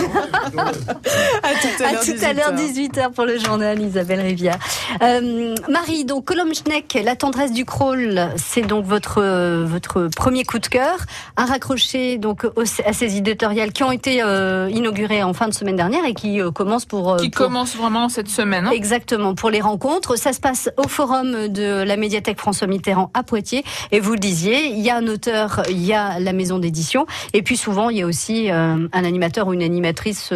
À 1.86 1.96
tout 1.96 2.26
à 2.26 2.34
l'heure, 2.34 2.54
18h 2.54 3.12
pour 3.12 3.26
le 3.26 3.38
journal, 3.38 3.80
Isabelle 3.82 4.22
Rivière. 4.22 4.58
Euh, 5.02 5.56
Marie, 5.70 6.06
donc 6.06 6.26
Colombe 6.26 6.54
Schneck, 6.54 6.98
La 7.04 7.16
tendresse 7.16 7.52
du 7.52 7.66
crawl, 7.66 8.30
c'est 8.38 8.64
donc 8.64 8.86
votre, 8.86 9.22
votre 9.64 10.10
premier 10.16 10.44
coup 10.44 10.60
de 10.60 10.68
cœur, 10.68 10.98
à 11.36 11.46
raccrocher 11.46 12.18
donc 12.18 12.46
à 12.86 12.94
ces 12.94 13.18
éditoriales 13.18 13.72
qui 13.72 13.84
ont 13.84 13.92
été 13.92 14.22
euh, 14.22 14.70
inaugurées 14.72 15.24
en 15.24 15.34
fin 15.34 15.48
de 15.48 15.54
semaine 15.54 15.76
dernière 15.76 16.06
et 16.06 16.14
qui 16.14 16.42
euh, 16.42 16.52
commencent 16.52 16.86
pour... 16.86 17.14
Euh, 17.14 17.18
qui 17.18 17.32
commencent 17.32 17.76
vraiment 17.76 18.10
cette 18.10 18.30
semaine. 18.30 18.68
Hein 18.68 18.72
Exactement, 18.72 19.36
pour 19.36 19.50
les 19.50 19.62
rencontres. 19.62 20.18
Ça 20.18 20.34
se 20.34 20.40
passe 20.40 20.70
au 20.78 20.88
forum 20.88 21.48
de 21.48 21.84
la 21.84 21.98
médiathèque 21.98 22.40
François 22.40 22.68
Mitterrand 22.68 23.12
à 23.14 23.24
Poitiers. 23.24 23.64
Et 23.92 24.00
vous 24.00 24.14
le 24.14 24.20
disiez, 24.20 24.68
il 24.68 24.80
y 24.80 24.90
a 24.90 24.98
un 24.98 25.08
auteur, 25.08 25.64
il 25.70 25.84
y 25.84 25.94
a 25.94 26.20
la 26.20 26.34
maison 26.34 26.60
d'édition. 26.60 27.06
Et 27.34 27.42
puis 27.42 27.58
souvent, 27.58 27.90
il 27.90 27.98
y 27.98 28.02
a 28.02 28.06
aussi 28.06 28.50
un 28.50 28.90
animateur 28.92 29.48
ou 29.48 29.54
une 29.54 29.64
animatrice 29.64 30.34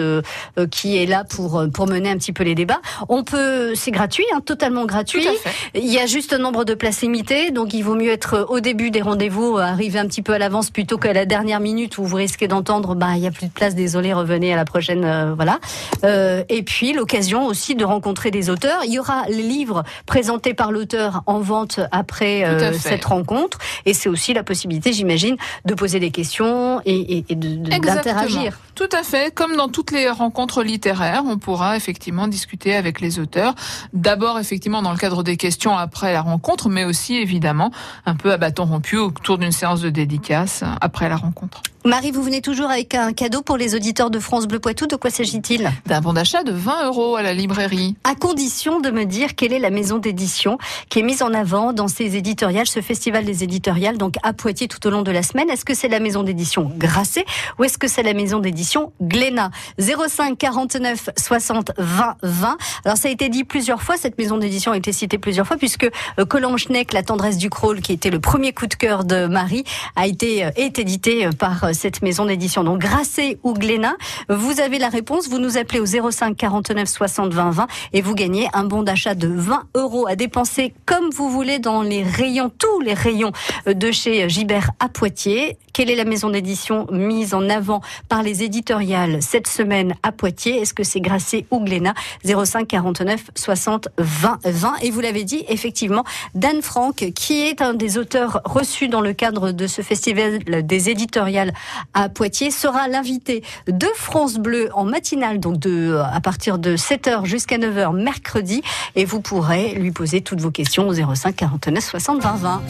qui 0.71 0.97
est 0.97 1.05
là 1.05 1.23
pour, 1.39 1.63
pour 1.73 1.87
mener 1.87 2.09
un 2.09 2.17
petit 2.17 2.33
peu 2.33 2.43
les 2.43 2.53
débats. 2.53 2.81
On 3.07 3.23
peut, 3.23 3.73
c'est 3.73 3.91
gratuit, 3.91 4.25
hein, 4.35 4.41
totalement 4.43 4.85
gratuit. 4.85 5.25
Il 5.73 5.85
y 5.85 5.97
a 5.97 6.05
juste 6.05 6.33
un 6.33 6.37
nombre 6.37 6.65
de 6.65 6.73
places 6.73 7.01
limitées, 7.01 7.51
donc 7.51 7.73
il 7.73 7.81
vaut 7.81 7.95
mieux 7.95 8.11
être 8.11 8.47
au 8.49 8.59
début 8.59 8.91
des 8.91 9.01
rendez-vous, 9.01 9.57
arriver 9.57 9.99
un 9.99 10.07
petit 10.07 10.21
peu 10.21 10.33
à 10.33 10.37
l'avance 10.37 10.69
plutôt 10.69 10.97
qu'à 10.97 11.13
la 11.13 11.25
dernière 11.25 11.61
minute 11.61 11.97
où 11.97 12.03
vous 12.03 12.17
risquez 12.17 12.49
d'entendre, 12.49 12.93
bah 12.93 13.11
il 13.15 13.21
y 13.21 13.27
a 13.27 13.31
plus 13.31 13.47
de 13.47 13.51
place, 13.51 13.73
désolé, 13.73 14.11
revenez 14.11 14.51
à 14.51 14.57
la 14.57 14.65
prochaine, 14.65 15.05
euh, 15.05 15.33
voilà. 15.33 15.59
Euh, 16.03 16.43
et 16.49 16.61
puis 16.63 16.91
l'occasion 16.91 17.45
aussi 17.45 17.75
de 17.75 17.85
rencontrer 17.85 18.31
des 18.31 18.49
auteurs. 18.49 18.81
Il 18.83 18.91
y 18.91 18.99
aura 18.99 19.23
les 19.29 19.41
livres 19.41 19.83
présentés 20.05 20.53
par 20.53 20.73
l'auteur 20.73 21.23
en 21.25 21.39
vente 21.39 21.79
après 21.91 22.43
euh, 22.43 22.73
cette 22.73 23.05
rencontre, 23.05 23.59
et 23.85 23.93
c'est 23.93 24.09
aussi 24.09 24.33
la 24.33 24.43
possibilité, 24.43 24.91
j'imagine, 24.91 25.37
de 25.63 25.73
poser 25.73 26.01
des 26.01 26.11
questions 26.11 26.81
et, 26.85 27.17
et, 27.17 27.25
et 27.29 27.35
d'interagir. 27.35 28.59
Tout 28.75 28.89
à 28.91 29.03
fait, 29.03 29.33
comme 29.33 29.55
dans 29.55 29.67
toutes 29.67 29.91
les 29.91 30.09
rencontres 30.09 30.63
littéraires, 30.63 31.23
on 31.29 31.37
pourra 31.37 31.77
effectivement 31.77 32.27
discuter 32.27 32.75
avec 32.75 33.01
les 33.01 33.19
auteurs. 33.19 33.55
D'abord, 33.93 34.39
effectivement, 34.39 34.81
dans 34.81 34.91
le 34.91 34.97
cadre 34.97 35.23
des 35.23 35.37
questions 35.37 35.77
après 35.77 36.13
la 36.13 36.21
rencontre, 36.21 36.69
mais 36.69 36.85
aussi, 36.85 37.15
évidemment, 37.15 37.71
un 38.05 38.15
peu 38.15 38.31
à 38.31 38.37
bâton 38.37 38.65
rompu 38.65 38.97
autour 38.97 39.37
d'une 39.37 39.51
séance 39.51 39.81
de 39.81 39.89
dédicace 39.89 40.63
après 40.81 41.09
la 41.09 41.15
rencontre. 41.15 41.61
Marie, 41.85 42.11
vous 42.11 42.21
venez 42.21 42.41
toujours 42.41 42.69
avec 42.69 42.93
un 42.93 43.13
cadeau 43.13 43.41
pour 43.41 43.55
les 43.55 43.73
auditeurs 43.73 44.09
de 44.09 44.19
France 44.19 44.47
Bleu 44.47 44.59
Poitou. 44.59 44.85
De 44.85 44.97
quoi 44.97 45.09
s'agit-il? 45.09 45.71
D'un 45.85 46.01
bon 46.01 46.11
d'achat 46.11 46.43
de 46.43 46.51
20 46.51 46.87
euros 46.87 47.15
à 47.15 47.21
la 47.23 47.33
librairie. 47.33 47.95
À 48.03 48.15
condition 48.15 48.81
de 48.81 48.91
me 48.91 49.05
dire 49.05 49.33
quelle 49.33 49.53
est 49.53 49.59
la 49.59 49.69
maison 49.69 49.97
d'édition 49.97 50.57
qui 50.89 50.99
est 50.99 51.03
mise 51.03 51.23
en 51.23 51.33
avant 51.33 51.71
dans 51.71 51.87
ces 51.87 52.17
éditoriales, 52.17 52.67
ce 52.67 52.81
festival 52.81 53.23
des 53.23 53.45
éditoriales, 53.45 53.97
donc 53.97 54.15
à 54.23 54.33
Poitiers 54.33 54.67
tout 54.67 54.85
au 54.85 54.89
long 54.89 55.03
de 55.03 55.11
la 55.11 55.23
semaine. 55.23 55.49
Est-ce 55.49 55.63
que 55.63 55.73
c'est 55.73 55.87
la 55.87 56.01
maison 56.01 56.23
d'édition 56.23 56.69
Grasset 56.77 57.25
ou 57.57 57.63
est-ce 57.63 57.77
que 57.77 57.87
c'est 57.87 58.03
la 58.03 58.13
maison 58.13 58.39
d'édition 58.39 58.91
Glénat? 59.01 59.49
05 59.79 60.37
49 60.37 61.11
60 61.19 61.71
20 61.77 62.15
20. 62.23 62.57
Alors 62.85 62.97
ça 62.97 63.09
a 63.09 63.11
été 63.11 63.29
dit 63.29 63.43
plusieurs 63.43 63.81
fois, 63.81 63.97
cette 63.97 64.17
maison 64.17 64.37
d'édition 64.37 64.71
a 64.71 64.77
été 64.77 64.91
citée 64.91 65.17
plusieurs 65.17 65.45
fois 65.45 65.57
puisque 65.57 65.89
euh, 66.19 66.57
Schneck, 66.57 66.93
La 66.93 67.03
tendresse 67.03 67.37
du 67.37 67.49
crawl, 67.49 67.81
qui 67.81 67.93
était 67.93 68.09
le 68.09 68.19
premier 68.19 68.53
coup 68.53 68.67
de 68.67 68.73
cœur 68.73 69.03
de 69.03 69.27
Marie, 69.27 69.63
a 69.95 70.07
été 70.07 70.45
euh, 70.45 70.51
est 70.55 70.79
édité 70.79 71.25
euh, 71.25 71.31
par 71.31 71.69
cette 71.73 72.01
maison 72.01 72.25
d'édition. 72.25 72.63
Donc 72.63 72.79
Grasset 72.79 73.37
ou 73.43 73.53
Glénat, 73.53 73.95
vous 74.29 74.59
avez 74.59 74.79
la 74.79 74.89
réponse, 74.89 75.29
vous 75.29 75.39
nous 75.39 75.57
appelez 75.57 75.79
au 75.79 75.85
05 75.85 76.35
49 76.35 76.87
60 76.87 77.33
20 77.33 77.51
20 77.51 77.67
et 77.93 78.01
vous 78.01 78.15
gagnez 78.15 78.47
un 78.53 78.63
bon 78.63 78.83
d'achat 78.83 79.15
de 79.15 79.27
20 79.27 79.63
euros 79.75 80.07
à 80.07 80.15
dépenser 80.15 80.73
comme 80.85 81.09
vous 81.11 81.29
voulez 81.29 81.59
dans 81.59 81.81
les 81.81 82.03
rayons, 82.03 82.49
tous 82.49 82.79
les 82.81 82.93
rayons 82.93 83.31
de 83.67 83.91
chez 83.91 84.27
Gibert 84.29 84.71
à 84.79 84.89
Poitiers. 84.89 85.57
Quelle 85.73 85.89
est 85.89 85.95
la 85.95 86.05
maison 86.05 86.29
d'édition 86.29 86.87
mise 86.91 87.33
en 87.33 87.47
avant 87.49 87.81
par 88.09 88.23
les 88.23 88.43
éditoriales 88.43 89.21
cette 89.21 89.47
semaine 89.47 89.95
à 90.03 90.11
Poitiers? 90.11 90.59
Est-ce 90.59 90.73
que 90.73 90.83
c'est 90.83 90.99
Grasset 91.09 91.45
ou 91.49 91.59
Glénat 91.59 91.95
05 92.23 92.67
49 92.67 93.31
60 93.33 93.89
20 93.97 94.39
20 94.45 94.73
et 94.83 94.91
vous 94.91 94.99
l'avez 95.01 95.23
dit 95.23 95.43
effectivement 95.47 96.03
Dan 96.35 96.61
Franck 96.61 97.11
qui 97.15 97.41
est 97.41 97.63
un 97.63 97.73
des 97.73 97.97
auteurs 97.97 98.41
reçus 98.45 98.89
dans 98.89 99.01
le 99.01 99.13
cadre 99.13 99.51
de 99.51 99.65
ce 99.65 99.81
festival 99.81 100.39
des 100.43 100.89
éditoriales 100.91 101.51
à 101.95 102.09
Poitiers 102.09 102.51
sera 102.51 102.87
l'invité 102.87 103.43
de 103.67 103.87
France 103.95 104.37
Bleu 104.37 104.69
en 104.73 104.85
matinale, 104.85 105.39
donc 105.39 105.57
de, 105.57 105.99
à 106.11 106.21
partir 106.21 106.59
de 106.59 106.77
7h 106.77 107.25
jusqu'à 107.25 107.57
9h 107.57 107.95
mercredi. 107.95 108.61
Et 108.95 109.05
vous 109.05 109.19
pourrez 109.19 109.73
lui 109.73 109.91
poser 109.91 110.21
toutes 110.21 110.41
vos 110.41 110.51
questions 110.51 110.87
au 110.87 110.93
05 110.93 111.35
49 111.35 111.83
60 111.83 112.21
20 112.21 112.35
20. 112.35 112.61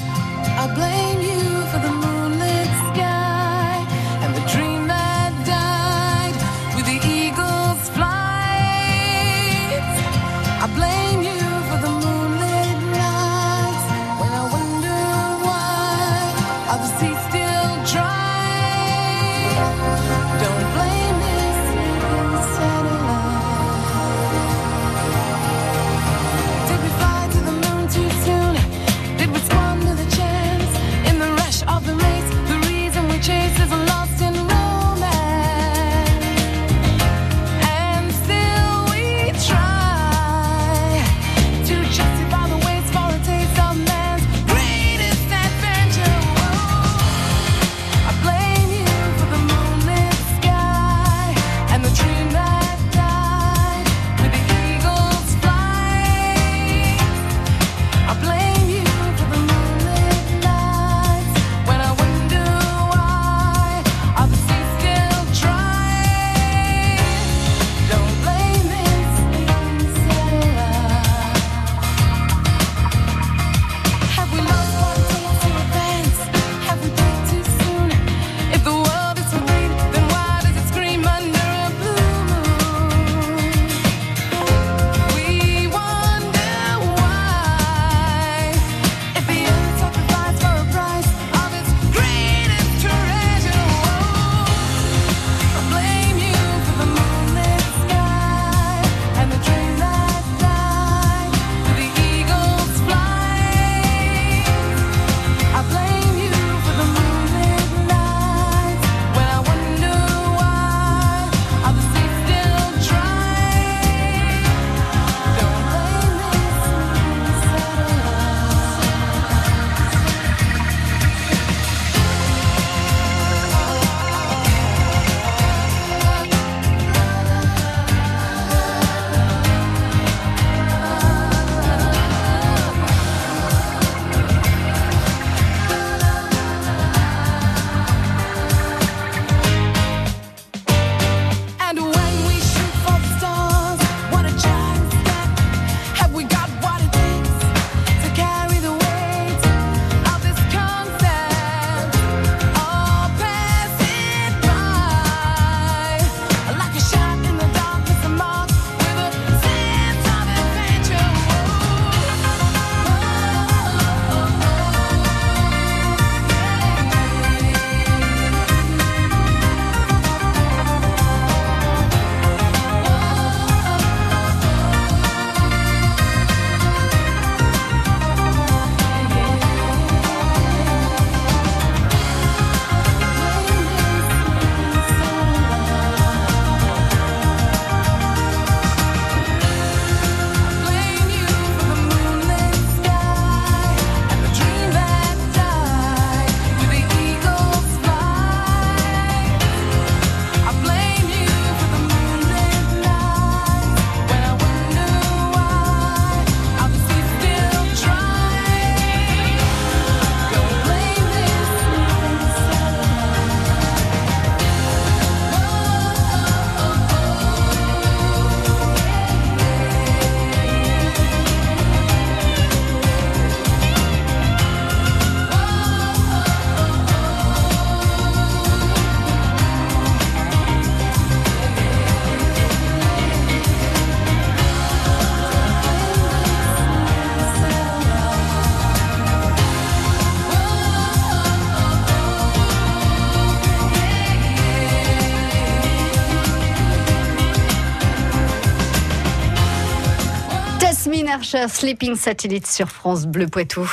Archer, 251.13 251.47
Sleeping 251.47 251.95
Satellite 251.95 252.47
sur 252.47 252.67
France 252.69 253.05
Bleu 253.05 253.27
Poitou. 253.27 253.69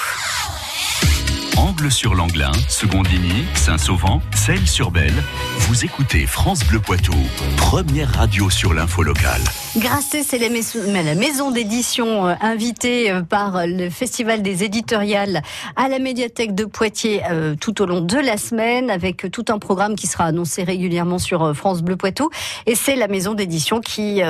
Angle 1.56 1.90
sur 1.90 2.14
l'Anglin, 2.14 2.52
Secondigny, 2.68 3.44
Saint-Sauvent, 3.54 4.20
Celles-sur-Belle. 4.34 5.14
Vous 5.58 5.84
écoutez 5.84 6.26
France 6.26 6.64
Bleu 6.66 6.80
Poitou, 6.80 7.14
première 7.56 8.10
radio 8.12 8.50
sur 8.50 8.74
l'info 8.74 9.02
locale. 9.02 9.40
Grâce 9.78 10.14
c'est 10.22 10.38
la 10.38 10.50
maison, 11.14 11.50
d'édition 11.50 12.28
euh, 12.28 12.34
invitée 12.40 13.10
euh, 13.10 13.22
par 13.22 13.66
le 13.66 13.88
Festival 13.88 14.42
des 14.42 14.64
éditoriales 14.64 15.42
à 15.74 15.88
la 15.88 15.98
médiathèque 15.98 16.54
de 16.54 16.66
Poitiers 16.66 17.22
euh, 17.30 17.54
tout 17.58 17.80
au 17.80 17.86
long 17.86 18.00
de 18.02 18.16
la 18.16 18.36
semaine 18.36 18.90
avec 18.90 19.30
tout 19.30 19.46
un 19.48 19.58
programme 19.58 19.96
qui 19.96 20.06
sera 20.06 20.24
annoncé 20.24 20.62
régulièrement 20.62 21.18
sur 21.18 21.56
France 21.56 21.82
Bleu 21.82 21.96
Poitou. 21.96 22.30
Et 22.66 22.74
c'est 22.74 22.96
la 22.96 23.08
maison 23.08 23.32
d'édition 23.34 23.80
qui 23.80 24.20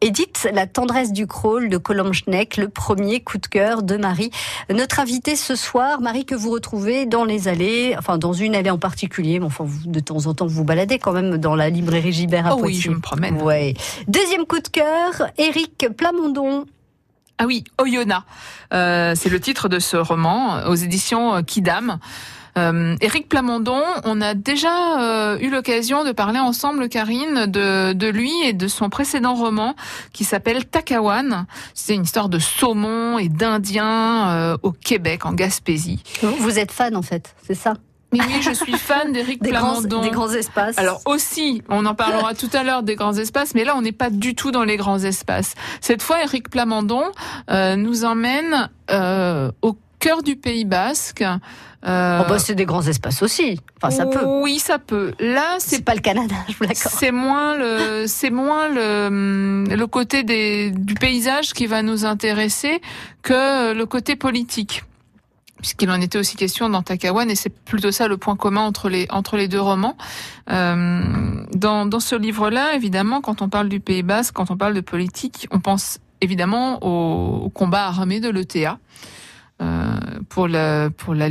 édite 0.00 0.48
La 0.52 0.66
tendresse 0.66 1.12
du 1.12 1.26
crawl 1.26 1.68
de 1.68 1.76
Colombe 1.76 2.12
le 2.26 2.66
premier 2.66 3.20
coup 3.20 3.38
de 3.38 3.46
cœur 3.46 3.82
de 3.82 3.96
Marie. 3.96 4.30
Notre 4.70 5.00
invitée 5.00 5.36
ce 5.36 5.56
soir, 5.56 6.00
Marie, 6.00 6.24
que 6.24 6.34
vous 6.34 6.50
retrouvez 6.50 7.06
dans 7.06 7.24
les 7.24 7.48
allées, 7.48 7.94
enfin 7.98 8.18
dans 8.18 8.32
une 8.32 8.54
allée 8.54 8.70
en 8.70 8.78
particulier, 8.78 9.38
mais 9.38 9.46
enfin 9.46 9.66
de 9.84 10.00
temps 10.00 10.26
en 10.26 10.34
temps 10.34 10.46
vous 10.52 10.64
baladez 10.64 10.98
quand 10.98 11.12
même 11.12 11.38
dans 11.38 11.54
la 11.54 11.70
librairie 11.70 12.12
Gibert 12.12 12.46
à 12.46 12.54
oh 12.54 12.58
Poitiers. 12.58 12.76
Oui, 12.76 12.82
je 12.82 12.90
me 12.90 13.00
promène. 13.00 13.40
Ouais. 13.42 13.74
Deuxième 14.08 14.44
coup 14.44 14.60
de 14.60 14.68
cœur, 14.68 15.30
Éric 15.38 15.86
Plamondon. 15.96 16.66
Ah 17.38 17.46
oui, 17.46 17.64
Oyona. 17.80 18.24
Euh, 18.72 19.14
c'est 19.16 19.30
le 19.30 19.40
titre 19.40 19.68
de 19.68 19.78
ce 19.78 19.96
roman 19.96 20.64
aux 20.66 20.74
éditions 20.74 21.42
Kidam. 21.42 21.98
Euh, 22.58 22.96
Éric 23.00 23.28
Plamondon, 23.28 23.82
on 24.04 24.20
a 24.20 24.34
déjà 24.34 25.00
euh, 25.00 25.38
eu 25.40 25.50
l'occasion 25.50 26.04
de 26.04 26.12
parler 26.12 26.38
ensemble, 26.38 26.88
Karine, 26.88 27.46
de, 27.46 27.92
de, 27.94 28.06
lui 28.08 28.30
et 28.44 28.52
de 28.52 28.68
son 28.68 28.90
précédent 28.90 29.34
roman 29.34 29.74
qui 30.12 30.24
s'appelle 30.24 30.66
Takawan. 30.66 31.46
C'est 31.74 31.94
une 31.94 32.02
histoire 32.02 32.28
de 32.28 32.38
saumon 32.38 33.18
et 33.18 33.28
d'Indiens 33.28 34.30
euh, 34.30 34.56
au 34.62 34.72
Québec, 34.72 35.24
en 35.24 35.32
Gaspésie. 35.32 36.02
Vous 36.40 36.58
êtes 36.58 36.72
fan 36.72 36.96
en 36.96 37.02
fait, 37.02 37.34
c'est 37.46 37.54
ça? 37.54 37.74
Oui, 38.12 38.42
je 38.42 38.52
suis 38.52 38.72
fan 38.72 39.12
d'Éric 39.12 39.42
Plamondon. 39.42 40.02
des 40.02 40.10
grands 40.10 40.30
espaces. 40.32 40.78
Alors 40.78 41.00
aussi, 41.06 41.62
on 41.68 41.86
en 41.86 41.94
parlera 41.94 42.34
tout 42.34 42.50
à 42.52 42.62
l'heure 42.62 42.82
des 42.82 42.94
grands 42.94 43.14
espaces, 43.14 43.54
mais 43.54 43.64
là 43.64 43.74
on 43.76 43.82
n'est 43.82 43.92
pas 43.92 44.10
du 44.10 44.34
tout 44.34 44.50
dans 44.50 44.64
les 44.64 44.76
grands 44.76 44.98
espaces. 44.98 45.54
Cette 45.80 46.02
fois, 46.02 46.22
Éric 46.22 46.50
Plamondon 46.50 47.04
euh, 47.50 47.76
nous 47.76 48.04
emmène 48.04 48.70
euh, 48.90 49.50
au 49.62 49.76
cœur 49.98 50.22
du 50.22 50.36
Pays 50.36 50.64
Basque. 50.64 51.24
Euh... 51.84 52.20
Oh 52.22 52.28
bah 52.28 52.38
c'est 52.38 52.54
des 52.54 52.64
grands 52.64 52.86
espaces 52.86 53.22
aussi. 53.22 53.58
Enfin 53.76 53.90
ça 53.90 54.06
peut. 54.06 54.24
Oui, 54.24 54.60
ça 54.60 54.78
peut. 54.78 55.14
Là, 55.18 55.56
c'est 55.58 55.84
pas 55.84 55.94
le 55.94 56.00
Canada, 56.00 56.36
je 56.48 56.54
vous 56.54 56.62
l'accorde. 56.62 56.94
C'est 56.96 57.10
moins 57.10 57.56
le 57.56 58.04
c'est 58.06 58.30
moins 58.30 58.68
le 58.68 59.64
le 59.68 59.86
côté 59.86 60.22
des 60.22 60.70
du 60.70 60.94
paysage 60.94 61.52
qui 61.52 61.66
va 61.66 61.82
nous 61.82 62.04
intéresser 62.04 62.80
que 63.22 63.72
le 63.72 63.86
côté 63.86 64.14
politique 64.14 64.84
puisqu'il 65.62 65.90
en 65.90 66.00
était 66.00 66.18
aussi 66.18 66.36
question 66.36 66.68
dans 66.68 66.82
Takawan, 66.82 67.30
et 67.30 67.36
c'est 67.36 67.48
plutôt 67.48 67.92
ça 67.92 68.08
le 68.08 68.18
point 68.18 68.36
commun 68.36 68.62
entre 68.62 68.90
les 68.90 69.06
entre 69.10 69.36
les 69.36 69.48
deux 69.48 69.60
romans. 69.60 69.96
Euh, 70.50 71.44
dans, 71.54 72.00
ce 72.00 72.16
livre-là, 72.16 72.74
évidemment, 72.74 73.20
quand 73.20 73.40
on 73.42 73.48
parle 73.48 73.68
du 73.68 73.78
Pays 73.78 74.02
Basque, 74.02 74.34
quand 74.34 74.50
on 74.50 74.56
parle 74.56 74.74
de 74.74 74.80
politique, 74.80 75.46
on 75.52 75.60
pense 75.60 76.00
évidemment 76.20 76.82
au, 76.82 77.48
combat 77.50 77.86
armé 77.86 78.18
de 78.18 78.28
l'ETA 78.28 78.78
euh, 79.62 79.94
pour 80.28 80.48
la 80.48 80.90
pour 80.90 81.14
la 81.14 81.28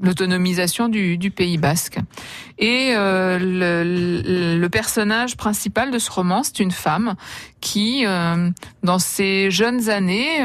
l'autonomisation 0.00 0.88
du, 0.88 1.16
du, 1.16 1.30
Pays 1.30 1.58
Basque. 1.58 1.98
Et 2.58 2.92
euh, 2.96 3.38
le, 4.58 4.68
personnage 4.68 5.36
principal 5.36 5.90
de 5.90 5.98
ce 5.98 6.10
roman, 6.10 6.42
c'est 6.42 6.58
une 6.58 6.72
femme 6.72 7.14
qui, 7.60 8.04
dans 8.82 8.98
ses 8.98 9.50
jeunes 9.50 9.90
années, 9.90 10.44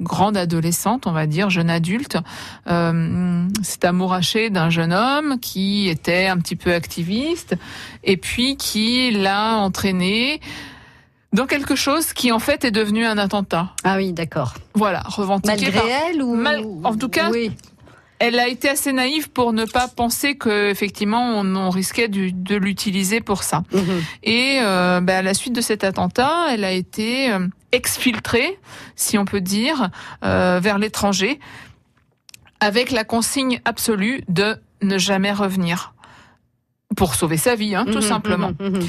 grande 0.00 0.36
adolescente, 0.36 1.06
on 1.06 1.12
va 1.12 1.26
dire, 1.26 1.50
jeune 1.50 1.70
adulte, 1.70 2.18
euh, 2.68 3.46
s'est 3.62 3.84
amourachée 3.84 4.50
d'un 4.50 4.70
jeune 4.70 4.92
homme 4.92 5.38
qui 5.40 5.88
était 5.88 6.26
un 6.26 6.38
petit 6.38 6.56
peu 6.56 6.72
activiste 6.72 7.56
et 8.04 8.16
puis 8.16 8.56
qui 8.56 9.10
l'a 9.10 9.56
entraîné 9.56 10.40
dans 11.32 11.46
quelque 11.46 11.74
chose 11.74 12.12
qui 12.12 12.32
en 12.32 12.38
fait 12.38 12.64
est 12.64 12.70
devenu 12.70 13.04
un 13.04 13.18
attentat. 13.18 13.70
Ah 13.84 13.96
oui, 13.96 14.12
d'accord. 14.12 14.54
Voilà, 14.74 15.00
revendiqué 15.00 15.48
Malgré 15.48 15.90
elle 16.10 16.22
ou 16.22 16.34
Mal... 16.34 16.64
en 16.84 16.96
tout 16.96 17.08
cas, 17.08 17.30
oui. 17.30 17.50
elle 18.18 18.38
a 18.38 18.48
été 18.48 18.68
assez 18.70 18.92
naïve 18.92 19.30
pour 19.30 19.52
ne 19.52 19.66
pas 19.66 19.88
penser 19.88 20.36
que 20.36 20.70
effectivement 20.70 21.32
on, 21.38 21.54
on 21.54 21.70
risquait 21.70 22.08
du, 22.08 22.32
de 22.32 22.56
l'utiliser 22.56 23.20
pour 23.20 23.42
ça. 23.42 23.62
Mmh. 23.72 23.78
Et 24.22 24.58
euh, 24.62 25.00
ben, 25.00 25.16
à 25.16 25.22
la 25.22 25.34
suite 25.34 25.54
de 25.54 25.60
cet 25.60 25.84
attentat, 25.84 26.46
elle 26.50 26.64
a 26.64 26.72
été 26.72 27.30
euh, 27.30 27.46
exfiltrée, 27.72 28.58
si 28.96 29.18
on 29.18 29.24
peut 29.24 29.40
dire, 29.40 29.90
euh, 30.24 30.58
vers 30.62 30.78
l'étranger, 30.78 31.38
avec 32.60 32.90
la 32.90 33.04
consigne 33.04 33.60
absolue 33.64 34.22
de 34.28 34.56
ne 34.82 34.98
jamais 34.98 35.32
revenir 35.32 35.94
pour 36.96 37.14
sauver 37.14 37.36
sa 37.36 37.54
vie, 37.54 37.74
hein, 37.74 37.84
tout 37.84 37.98
Mmh, 37.98 38.02
simplement. 38.02 38.52
mmh, 38.58 38.66
mmh. 38.68 38.80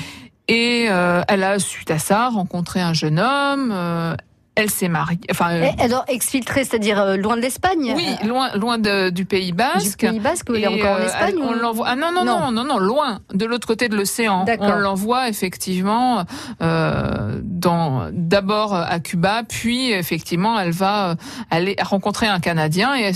Et 0.48 0.88
euh, 0.90 1.22
elle 1.28 1.44
a, 1.44 1.60
suite 1.60 1.92
à 1.92 2.00
ça, 2.00 2.30
rencontré 2.30 2.82
un 2.82 2.94
jeune 2.94 3.20
homme. 3.20 3.72
euh, 3.72 4.16
elle 4.60 4.70
s'est 4.70 4.88
mariée. 4.90 5.20
Enfin, 5.32 5.52
euh, 5.54 5.68
alors 5.80 6.06
exfiltré, 6.08 6.64
c'est-à-dire 6.64 7.00
euh, 7.00 7.16
loin 7.18 7.36
de 7.38 7.42
l'Espagne 7.42 7.94
oui, 7.96 8.08
euh, 8.24 8.28
loin, 8.28 8.50
loin 8.56 8.78
de- 8.78 9.10
du 9.10 9.26
Pays 9.26 9.48
du 9.52 9.54
Basque. 9.58 10.00
Pays 10.02 10.20
Basque, 10.20 10.50
ou 10.50 10.56
il 10.56 10.64
est 10.64 10.68
encore 10.68 10.98
en 10.98 11.02
euh, 11.02 11.06
Espagne 11.06 11.36
On 11.42 11.50
ou- 11.52 11.54
l'envoie. 11.60 11.88
Ah 11.90 11.96
non 11.96 12.12
non 12.14 12.24
Non. 12.26 12.40
non 12.40 12.52
non 12.52 12.64
non 12.66 12.78
loin 12.80 13.20
de 13.34 13.46
l'autre 13.46 13.68
côté 13.68 13.90
de 13.90 13.96
l'océan. 13.96 14.44
D'accord. 14.46 14.68
On 14.76 14.80
l'envoie 14.80 15.30
effectivement 15.30 16.26
euh, 16.62 17.40
dans 17.44 18.10
d'abord 18.12 18.74
à 18.76 19.00
Cuba, 19.00 19.44
puis 19.48 19.92
effectivement 19.92 20.60
elle 20.60 20.72
va 20.72 21.16
aller 21.50 21.76
rencontrer 21.82 22.28
un 22.28 22.40
Canadien 22.40 22.96
et 22.96 23.06
aller 23.06 23.16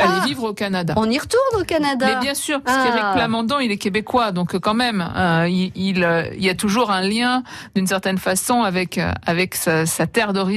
Ah. 0.00 0.24
vivre 0.26 0.44
au 0.44 0.54
Canada. 0.54 0.94
On 0.96 1.10
y 1.10 1.18
retourne 1.18 1.60
au 1.60 1.64
Canada. 1.64 2.06
Mais 2.06 2.20
bien 2.20 2.34
sûr, 2.34 2.60
parce 2.62 2.78
Ah. 2.80 2.84
qu'Éric 2.86 3.04
Plamondon, 3.14 3.58
il 3.60 3.70
est 3.70 3.76
québécois, 3.76 4.32
donc 4.32 4.56
quand 4.58 4.74
même, 4.74 5.04
euh, 5.16 5.46
il, 5.48 5.72
il, 5.74 6.06
il 6.36 6.44
y 6.44 6.50
a 6.50 6.54
toujours 6.54 6.90
un 6.90 7.02
lien, 7.02 7.42
d'une 7.74 7.86
certaine 7.86 8.18
façon, 8.18 8.62
avec 8.62 9.00
avec 9.26 9.54
sa, 9.54 9.86
sa 9.86 10.06
terre 10.06 10.32
d'origine. 10.32 10.53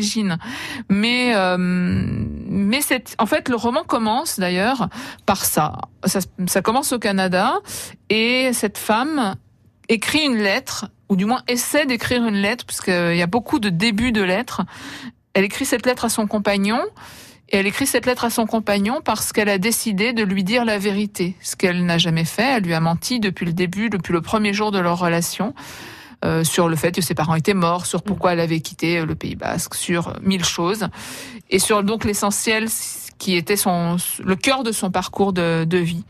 Mais 0.89 1.33
euh, 1.35 1.57
mais 1.57 2.81
c'est 2.81 3.15
en 3.19 3.25
fait 3.25 3.49
le 3.49 3.55
roman 3.55 3.83
commence 3.83 4.39
d'ailleurs 4.39 4.89
par 5.25 5.45
ça. 5.45 5.73
ça. 6.05 6.19
Ça 6.47 6.61
commence 6.61 6.93
au 6.93 6.99
Canada 6.99 7.55
et 8.09 8.51
cette 8.53 8.77
femme 8.77 9.35
écrit 9.89 10.25
une 10.25 10.37
lettre, 10.37 10.89
ou 11.09 11.15
du 11.15 11.25
moins 11.25 11.41
essaie 11.47 11.85
d'écrire 11.85 12.25
une 12.25 12.35
lettre, 12.35 12.65
parce 12.65 12.81
qu'il 12.81 13.15
y 13.15 13.21
a 13.21 13.27
beaucoup 13.27 13.59
de 13.59 13.69
débuts 13.69 14.11
de 14.11 14.21
lettres. 14.21 14.63
Elle 15.33 15.43
écrit 15.43 15.65
cette 15.65 15.85
lettre 15.85 16.05
à 16.05 16.09
son 16.09 16.27
compagnon. 16.27 16.81
Et 17.49 17.57
elle 17.57 17.67
écrit 17.67 17.87
cette 17.87 18.05
lettre 18.05 18.25
à 18.25 18.29
son 18.29 18.45
compagnon 18.45 18.99
parce 19.01 19.31
qu'elle 19.31 19.47
a 19.47 19.57
décidé 19.57 20.11
de 20.11 20.21
lui 20.21 20.43
dire 20.43 20.65
la 20.65 20.77
vérité, 20.77 21.37
ce 21.41 21.55
qu'elle 21.55 21.85
n'a 21.85 21.97
jamais 21.97 22.25
fait. 22.25 22.57
Elle 22.57 22.63
lui 22.63 22.73
a 22.73 22.81
menti 22.81 23.21
depuis 23.21 23.45
le 23.45 23.53
début, 23.53 23.89
depuis 23.89 24.11
le 24.11 24.19
premier 24.19 24.51
jour 24.51 24.71
de 24.71 24.79
leur 24.79 24.99
relation, 24.99 25.53
euh, 26.25 26.43
sur 26.43 26.67
le 26.69 26.75
fait 26.75 26.93
que 26.95 27.01
ses 27.01 27.13
parents 27.15 27.35
étaient 27.35 27.53
morts, 27.53 27.85
sur 27.85 28.01
pourquoi 28.01 28.33
elle 28.33 28.39
avait 28.39 28.59
quitté 28.61 29.05
le 29.05 29.15
Pays 29.15 29.35
Basque, 29.35 29.75
sur 29.75 30.13
mille 30.21 30.43
choses, 30.45 30.87
et 31.49 31.59
sur 31.59 31.83
donc 31.83 32.05
l'essentiel 32.05 32.67
qui 33.19 33.35
était 33.35 33.55
son 33.57 33.97
le 34.23 34.35
cœur 34.35 34.63
de 34.63 34.71
son 34.71 34.91
parcours 34.91 35.33
de, 35.33 35.63
de 35.65 35.77
vie. 35.77 36.03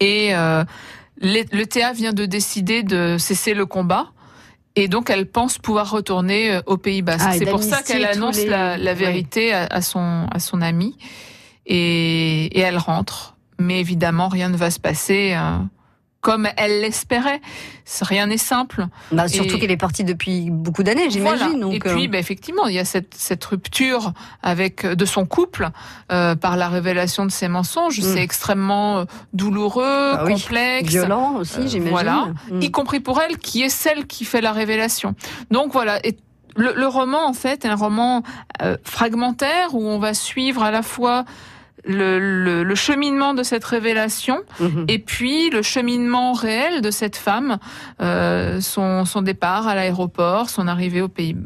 Et 0.00 0.34
euh, 0.34 0.64
le 1.20 1.42
le 1.56 1.66
TA 1.66 1.92
vient 1.92 2.12
de 2.12 2.26
décider 2.26 2.82
de 2.82 3.16
cesser 3.18 3.54
le 3.54 3.66
combat. 3.66 4.08
Et 4.74 4.88
donc, 4.88 5.10
elle 5.10 5.26
pense 5.26 5.58
pouvoir 5.58 5.90
retourner 5.90 6.50
euh, 6.50 6.60
au 6.66 6.78
Pays 6.78 7.02
Basque. 7.02 7.26
Ah, 7.28 7.32
c'est 7.38 7.44
pour 7.44 7.62
ça 7.62 7.82
qu'elle 7.82 8.06
annonce 8.06 8.38
les- 8.38 8.46
la, 8.46 8.94
vérité 8.94 9.52
à, 9.52 9.66
à 9.66 9.82
son, 9.82 10.26
à 10.32 10.38
son 10.38 10.62
ami. 10.62 10.96
Et, 11.66 12.46
et 12.46 12.60
elle 12.60 12.78
rentre. 12.78 13.36
Mais 13.58 13.80
évidemment, 13.80 14.28
rien 14.28 14.48
ne 14.48 14.56
va 14.56 14.70
se 14.70 14.80
passer 14.80 15.34
euh, 15.36 15.58
comme 16.22 16.48
elle 16.56 16.80
l'espérait. 16.80 17.40
Rien 18.00 18.28
n'est 18.28 18.38
simple. 18.38 18.86
Bah, 19.10 19.26
surtout 19.28 19.56
Et- 19.56 19.58
qu'elle 19.58 19.70
est 19.72 19.76
partie 19.76 20.04
depuis 20.04 20.48
beaucoup 20.50 20.84
d'années, 20.84 21.10
j'imagine. 21.10 21.60
Voilà. 21.64 21.74
et 21.74 21.78
puis, 21.80 22.06
euh, 22.06 22.08
bah, 22.08 22.18
effectivement, 22.18 22.66
il 22.68 22.74
y 22.74 22.78
a 22.78 22.84
cette, 22.86 23.12
cette 23.14 23.44
rupture 23.44 24.12
avec 24.42 24.86
de 24.86 25.04
son 25.04 25.26
couple 25.26 25.68
euh, 26.12 26.36
par 26.36 26.56
la 26.56 26.68
révélation 26.68 27.26
de 27.26 27.30
ses 27.32 27.48
mensonges. 27.48 27.98
Mm. 27.98 28.02
C'est 28.02 28.22
extrêmement 28.22 28.98
euh, 29.00 29.04
douloureux, 29.34 30.12
Bah 30.14 30.22
oui. 30.24 30.34
complexe, 30.34 30.88
violent 30.88 31.34
aussi, 31.34 31.58
euh, 31.58 31.66
j'imagine. 31.66 31.90
voilà. 31.90 32.28
Mm. 32.50 32.62
y 32.62 32.70
compris 32.70 33.00
pour 33.00 33.20
elle, 33.20 33.36
qui 33.38 33.62
est 33.62 33.68
celle 33.68 34.06
qui 34.06 34.24
fait 34.24 34.40
la 34.40 34.52
révélation. 34.52 35.14
Donc 35.50 35.72
voilà. 35.72 35.98
Et 36.06 36.16
le, 36.54 36.72
le 36.74 36.86
roman, 36.86 37.26
en 37.26 37.32
fait, 37.32 37.64
est 37.64 37.68
un 37.68 37.74
roman 37.74 38.22
euh, 38.62 38.76
fragmentaire 38.84 39.74
où 39.74 39.84
on 39.88 39.98
va 39.98 40.14
suivre 40.14 40.62
à 40.62 40.70
la 40.70 40.82
fois 40.82 41.24
le, 41.84 42.18
le- 42.20 42.62
le 42.62 42.74
cheminement 42.76 43.34
de 43.34 43.42
cette 43.42 43.64
révélation 43.64 44.38
Mhm. 44.60 44.84
et 44.88 44.98
puis 45.00 45.50
le 45.50 45.62
cheminement 45.62 46.32
réel 46.32 46.80
de 46.80 46.90
cette 46.92 47.16
femme, 47.16 47.58
euh, 48.00 48.60
son, 48.60 49.04
son 49.04 49.20
départ 49.22 49.66
à 49.66 49.74
l'aéroport, 49.74 50.48
son 50.48 50.68
arrivée 50.68 51.00
au 51.00 51.08
pays, 51.08 51.36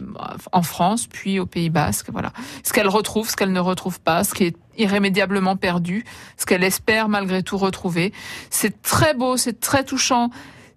en 0.52 0.62
France, 0.62 1.06
puis 1.06 1.40
au 1.40 1.46
Pays 1.46 1.70
Basque, 1.70 2.08
voilà. 2.12 2.32
Ce 2.64 2.72
qu'elle 2.74 2.88
retrouve, 2.88 3.30
ce 3.30 3.36
qu'elle 3.36 3.52
ne 3.52 3.60
retrouve 3.60 3.98
pas, 4.00 4.24
ce 4.24 4.34
qui 4.34 4.44
est 4.44 4.56
irrémédiablement 4.76 5.56
perdu, 5.56 6.04
ce 6.36 6.44
qu'elle 6.44 6.64
espère 6.64 7.08
malgré 7.08 7.42
tout 7.42 7.56
retrouver. 7.56 8.12
C'est 8.50 8.82
très 8.82 9.14
beau, 9.14 9.38
c'est 9.38 9.58
très 9.58 9.84
touchant. 9.84 10.28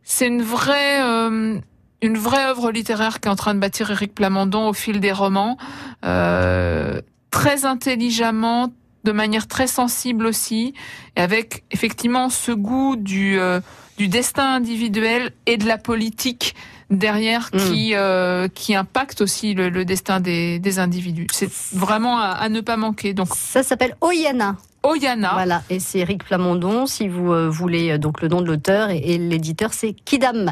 C'est 0.03 0.27
une 0.27 0.41
vraie, 0.41 1.03
euh, 1.03 1.59
une 2.01 2.17
vraie 2.17 2.45
œuvre 2.45 2.71
littéraire 2.71 3.19
qu'est 3.19 3.27
en 3.29 3.35
train 3.35 3.53
de 3.53 3.59
bâtir 3.59 3.91
Éric 3.91 4.15
Plamondon 4.15 4.69
au 4.69 4.73
fil 4.73 5.01
des 5.01 5.11
romans, 5.11 5.57
euh, 6.05 7.01
très 7.29 7.65
intelligemment, 7.65 8.71
de 9.03 9.11
manière 9.11 9.47
très 9.47 9.67
sensible 9.67 10.25
aussi, 10.25 10.73
et 11.15 11.21
avec 11.21 11.63
effectivement 11.71 12.29
ce 12.29 12.51
goût 12.51 12.95
du, 12.97 13.39
euh, 13.39 13.59
du 13.97 14.07
destin 14.07 14.53
individuel 14.55 15.31
et 15.45 15.57
de 15.57 15.65
la 15.67 15.77
politique 15.77 16.55
derrière 16.89 17.49
Mm. 17.53 17.57
qui 17.59 17.91
euh, 17.93 18.47
qui 18.47 18.73
impacte 18.75 19.21
aussi 19.21 19.53
le, 19.53 19.69
le 19.69 19.85
destin 19.85 20.19
des, 20.19 20.57
des 20.59 20.79
individus. 20.79 21.27
C'est 21.31 21.51
vraiment 21.73 22.17
à, 22.17 22.29
à 22.29 22.49
ne 22.49 22.61
pas 22.61 22.77
manquer. 22.77 23.13
Donc 23.13 23.27
Ça 23.35 23.61
s'appelle 23.63 23.95
Oyana. 24.01 24.57
Oyana, 24.81 25.31
Voilà, 25.33 25.61
et 25.69 25.79
c'est 25.81 25.99
Eric 25.99 26.23
Plamondon, 26.23 26.85
si 26.85 27.09
vous 27.09 27.33
euh, 27.33 27.49
voulez 27.49 27.97
donc 27.97 28.21
le 28.21 28.29
nom 28.29 28.39
de 28.39 28.47
l'auteur, 28.47 28.89
et, 28.91 28.97
et 28.97 29.17
l'éditeur 29.17 29.73
c'est 29.73 29.91
Kidam. 29.93 30.51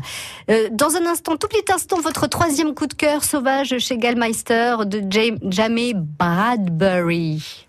Euh, 0.51 0.67
dans 0.69 0.95
un 0.97 1.05
instant, 1.05 1.37
tout 1.37 1.47
petit 1.47 1.71
instant, 1.73 2.01
votre 2.01 2.27
troisième 2.27 2.73
coup 2.75 2.87
de 2.87 2.93
cœur 2.93 3.23
sauvage 3.23 3.77
chez 3.79 3.97
Gallmeister 3.97 4.75
de 4.85 5.01
Jam- 5.09 5.39
Jamie 5.49 5.93
Bradbury. 5.95 7.66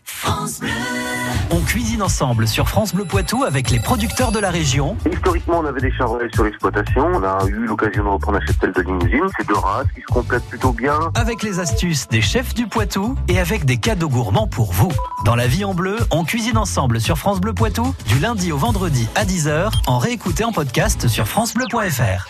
On 1.51 1.61
cuisine 1.61 2.03
ensemble 2.03 2.47
sur 2.47 2.69
France 2.69 2.95
Bleu 2.95 3.05
Poitou 3.05 3.45
avec 3.45 3.71
les 3.71 3.79
producteurs 3.79 4.33
de 4.33 4.39
la 4.39 4.51
région. 4.51 4.97
Historiquement, 5.11 5.61
on 5.61 5.67
avait 5.67 5.81
des 5.81 5.93
chevreuils 5.93 6.29
sur 6.35 6.45
l'exploitation. 6.45 7.07
On 7.07 7.23
a 7.23 7.47
eu 7.47 7.67
l'occasion 7.67 8.05
de 8.05 8.09
reprendre 8.09 8.39
un 8.39 8.47
cheptel 8.47 8.73
de 8.73 8.83
limousine. 8.83 9.25
C'est 9.39 9.47
deux 9.47 9.57
races 9.57 9.87
qui 9.95 10.01
se 10.01 10.07
complètent 10.07 10.49
plutôt 10.49 10.73
bien. 10.73 10.99
Avec 11.15 11.43
les 11.43 11.59
astuces 11.61 12.09
des 12.09 12.21
chefs 12.21 12.55
du 12.55 12.67
Poitou 12.67 13.17
et 13.29 13.39
avec 13.39 13.65
des 13.65 13.79
cadeaux 13.79 14.09
gourmands 14.09 14.47
pour 14.47 14.73
vous. 14.73 14.93
Dans 15.25 15.37
la 15.37 15.47
vie 15.47 15.65
en 15.65 15.75
bleu, 15.75 15.97
on 16.11 16.25
cuisine 16.25 16.59
ensemble 16.59 17.01
sur 17.01 17.17
France 17.19 17.41
Bleu 17.41 17.55
Poitou 17.55 17.95
du 18.07 18.19
lundi 18.19 18.53
au 18.53 18.59
vendredi 18.59 19.09
à 19.15 19.25
10h 19.25 19.71
en 19.87 19.99
réécouté 19.99 20.45
en 20.45 20.53
podcast 20.53 21.09
sur 21.09 21.27
francebleu.fr. 21.27 22.29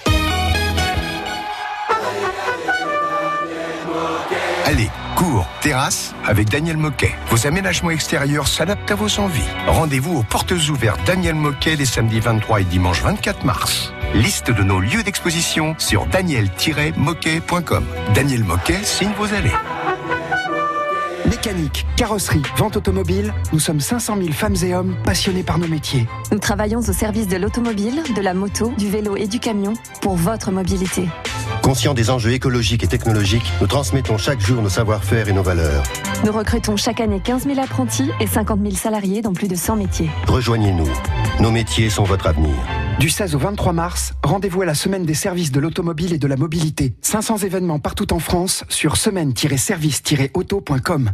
Allez, 4.67 4.91
terrasse 5.61 6.15
avec 6.25 6.49
Daniel 6.49 6.77
Moquet. 6.77 7.15
Vos 7.29 7.47
aménagements 7.47 7.91
extérieurs 7.91 8.49
s'adaptent 8.49 8.91
à 8.91 8.95
vos 8.95 9.21
envies. 9.21 9.49
Rendez-vous 9.67 10.19
aux 10.19 10.23
portes 10.23 10.53
ouvertes 10.71 11.01
Daniel 11.07 11.35
Moquet 11.35 11.77
les 11.77 11.87
samedis 11.87 12.21
23 12.21 12.61
et 12.61 12.65
dimanche 12.65 13.03
24 13.03 13.45
mars. 13.45 13.93
Liste 14.15 14.51
de 14.51 14.63
nos 14.63 14.81
lieux 14.81 15.03
d'exposition 15.03 15.75
sur 15.79 16.07
daniel-moquet.com. 16.07 17.85
Daniel 18.15 18.45
Moquet 18.45 18.83
signe 18.83 19.13
vos 19.19 19.33
allées. 19.35 19.53
Mécanique, 21.49 21.87
carrosserie, 21.97 22.43
vente 22.59 22.77
automobile, 22.77 23.33
nous 23.55 23.59
sommes 23.59 23.81
500 23.81 24.19
000 24.19 24.33
femmes 24.33 24.57
et 24.63 24.75
hommes 24.75 24.95
passionnés 25.03 25.43
par 25.43 25.57
nos 25.57 25.67
métiers. 25.67 26.07
Nous 26.31 26.39
travaillons 26.39 26.81
au 26.81 26.93
service 26.93 27.27
de 27.27 27.39
l'automobile, 27.39 28.03
de 28.15 28.21
la 28.21 28.35
moto, 28.35 28.71
du 28.77 28.91
vélo 28.91 29.17
et 29.17 29.27
du 29.27 29.41
camion 29.41 29.73
pour 30.03 30.15
votre 30.15 30.51
mobilité. 30.51 31.09
Conscient 31.63 31.95
des 31.95 32.11
enjeux 32.11 32.33
écologiques 32.33 32.85
et 32.85 32.87
technologiques, 32.87 33.51
nous 33.63 33.67
transmettons 33.67 34.19
chaque 34.19 34.41
jour 34.41 34.61
nos 34.61 34.69
savoir-faire 34.69 35.31
et 35.31 35.33
nos 35.33 35.43
valeurs. 35.43 35.85
Nous 36.23 36.33
recrutons 36.33 36.77
chaque 36.77 37.01
année 37.01 37.23
15 37.25 37.45
000 37.45 37.59
apprentis 37.61 38.11
et 38.21 38.27
50 38.27 38.61
000 38.61 38.75
salariés 38.75 39.23
dans 39.23 39.33
plus 39.33 39.49
de 39.49 39.57
100 39.57 39.77
métiers. 39.77 40.11
Rejoignez-nous. 40.27 40.91
Nos 41.41 41.51
métiers 41.51 41.89
sont 41.89 42.05
votre 42.05 42.27
avenir. 42.27 42.55
Du 43.01 43.09
16 43.09 43.35
au 43.35 43.39
23 43.39 43.73
mars, 43.73 44.13
rendez-vous 44.23 44.61
à 44.61 44.67
la 44.67 44.75
semaine 44.75 45.07
des 45.07 45.15
services 45.15 45.51
de 45.51 45.61
l'automobile 45.61 46.13
et 46.13 46.19
de 46.19 46.27
la 46.27 46.37
mobilité. 46.37 46.93
500 47.01 47.39
événements 47.39 47.79
partout 47.79 48.13
en 48.13 48.19
France 48.19 48.65
sur 48.69 48.99
semaine-service-auto.com. 48.99 51.13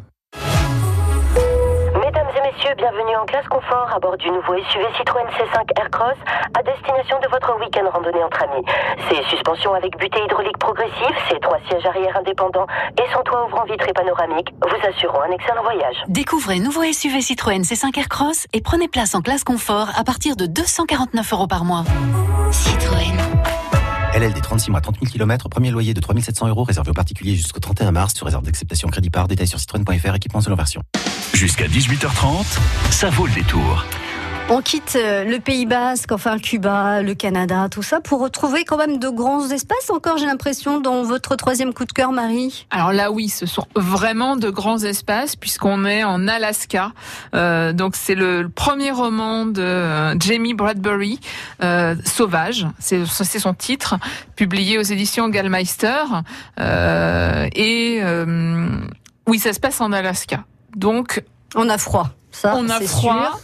Et 2.74 2.76
bienvenue 2.76 3.16
en 3.16 3.24
classe 3.26 3.46
confort 3.46 3.88
à 3.94 4.00
bord 4.00 4.16
du 4.16 4.28
nouveau 4.30 4.54
SUV 4.56 4.84
Citroën 4.96 5.26
C5 5.38 5.80
Aircross 5.80 6.16
à 6.58 6.62
destination 6.62 7.20
de 7.20 7.28
votre 7.28 7.56
week-end 7.60 7.88
randonnée 7.92 8.22
entre 8.24 8.42
amis. 8.42 8.64
Ses 9.08 9.22
suspensions 9.30 9.74
avec 9.74 9.96
butée 9.98 10.18
hydraulique 10.24 10.58
progressive, 10.58 11.14
ses 11.30 11.38
trois 11.40 11.58
sièges 11.68 11.84
arrière 11.86 12.16
indépendants 12.16 12.66
et 12.98 13.04
son 13.12 13.22
toit 13.22 13.46
ouvrant 13.46 13.64
vitré 13.64 13.92
panoramique 13.92 14.48
vous 14.60 14.88
assureront 14.88 15.22
un 15.22 15.30
excellent 15.30 15.62
voyage. 15.62 15.96
Découvrez 16.08 16.58
nouveau 16.58 16.82
SUV 16.90 17.20
Citroën 17.20 17.62
C5 17.62 17.96
Aircross 17.96 18.46
et 18.52 18.60
prenez 18.60 18.88
place 18.88 19.14
en 19.14 19.20
classe 19.20 19.44
confort 19.44 19.88
à 19.96 20.02
partir 20.02 20.34
de 20.34 20.46
249 20.46 21.32
euros 21.32 21.46
par 21.46 21.64
mois. 21.64 21.84
Citroën. 22.50 23.16
LLD 24.14 24.40
36 24.40 24.70
mois, 24.70 24.80
30 24.80 24.96
000 25.00 25.12
km, 25.12 25.48
premier 25.48 25.70
loyer 25.70 25.94
de 25.94 26.00
3 26.00 26.20
700 26.20 26.48
euros 26.48 26.64
réservé 26.64 26.90
aux 26.90 26.94
particuliers 26.94 27.34
jusqu'au 27.34 27.60
31 27.60 27.92
mars 27.92 28.14
sur 28.14 28.26
réserve 28.26 28.44
d'acceptation 28.44 28.88
crédit 28.88 29.10
par 29.10 29.28
détail 29.28 29.46
sur 29.46 29.60
citroën.fr 29.60 30.14
équipement 30.14 30.40
selon 30.40 30.56
version. 30.56 30.82
Jusqu'à 31.32 31.66
18h30, 31.66 32.44
ça 32.90 33.10
vaut 33.10 33.26
le 33.26 33.32
détour. 33.32 33.84
On 34.50 34.60
quitte 34.60 34.96
euh, 34.96 35.24
le 35.24 35.38
Pays 35.40 35.64
Basque, 35.64 36.12
enfin 36.12 36.38
Cuba, 36.38 37.00
le 37.00 37.14
Canada, 37.14 37.68
tout 37.70 37.82
ça, 37.82 38.00
pour 38.00 38.20
retrouver 38.20 38.64
quand 38.64 38.76
même 38.76 38.98
de 38.98 39.08
grands 39.08 39.48
espaces 39.48 39.88
encore, 39.88 40.18
j'ai 40.18 40.26
l'impression, 40.26 40.80
dans 40.80 41.02
votre 41.02 41.34
troisième 41.34 41.72
coup 41.72 41.86
de 41.86 41.92
cœur, 41.92 42.12
Marie. 42.12 42.66
Alors 42.70 42.92
là, 42.92 43.10
oui, 43.10 43.30
ce 43.30 43.46
sont 43.46 43.66
vraiment 43.74 44.36
de 44.36 44.50
grands 44.50 44.78
espaces 44.80 45.34
puisqu'on 45.34 45.86
est 45.86 46.04
en 46.04 46.28
Alaska. 46.28 46.92
Euh, 47.34 47.72
donc 47.72 47.96
c'est 47.96 48.14
le, 48.14 48.42
le 48.42 48.48
premier 48.50 48.90
roman 48.90 49.46
de 49.46 49.62
euh, 49.62 50.14
Jamie 50.20 50.52
Bradbury, 50.52 51.20
euh, 51.62 51.94
Sauvage. 52.04 52.66
C'est 52.78 53.06
c'est 53.06 53.38
son 53.38 53.54
titre, 53.54 53.96
publié 54.36 54.78
aux 54.78 54.82
éditions 54.82 55.30
Gallmeister. 55.30 56.04
Euh, 56.60 57.48
et 57.54 58.00
euh, 58.02 58.76
oui, 59.26 59.38
ça 59.38 59.54
se 59.54 59.60
passe 59.60 59.80
en 59.80 59.90
Alaska. 59.90 60.44
Donc 60.76 61.22
On 61.54 61.68
a 61.68 61.78
froid, 61.78 62.10
ça, 62.30 62.54
on 62.56 62.68
a 62.68 62.80
froid. 62.80 63.30
sûr. 63.30 63.40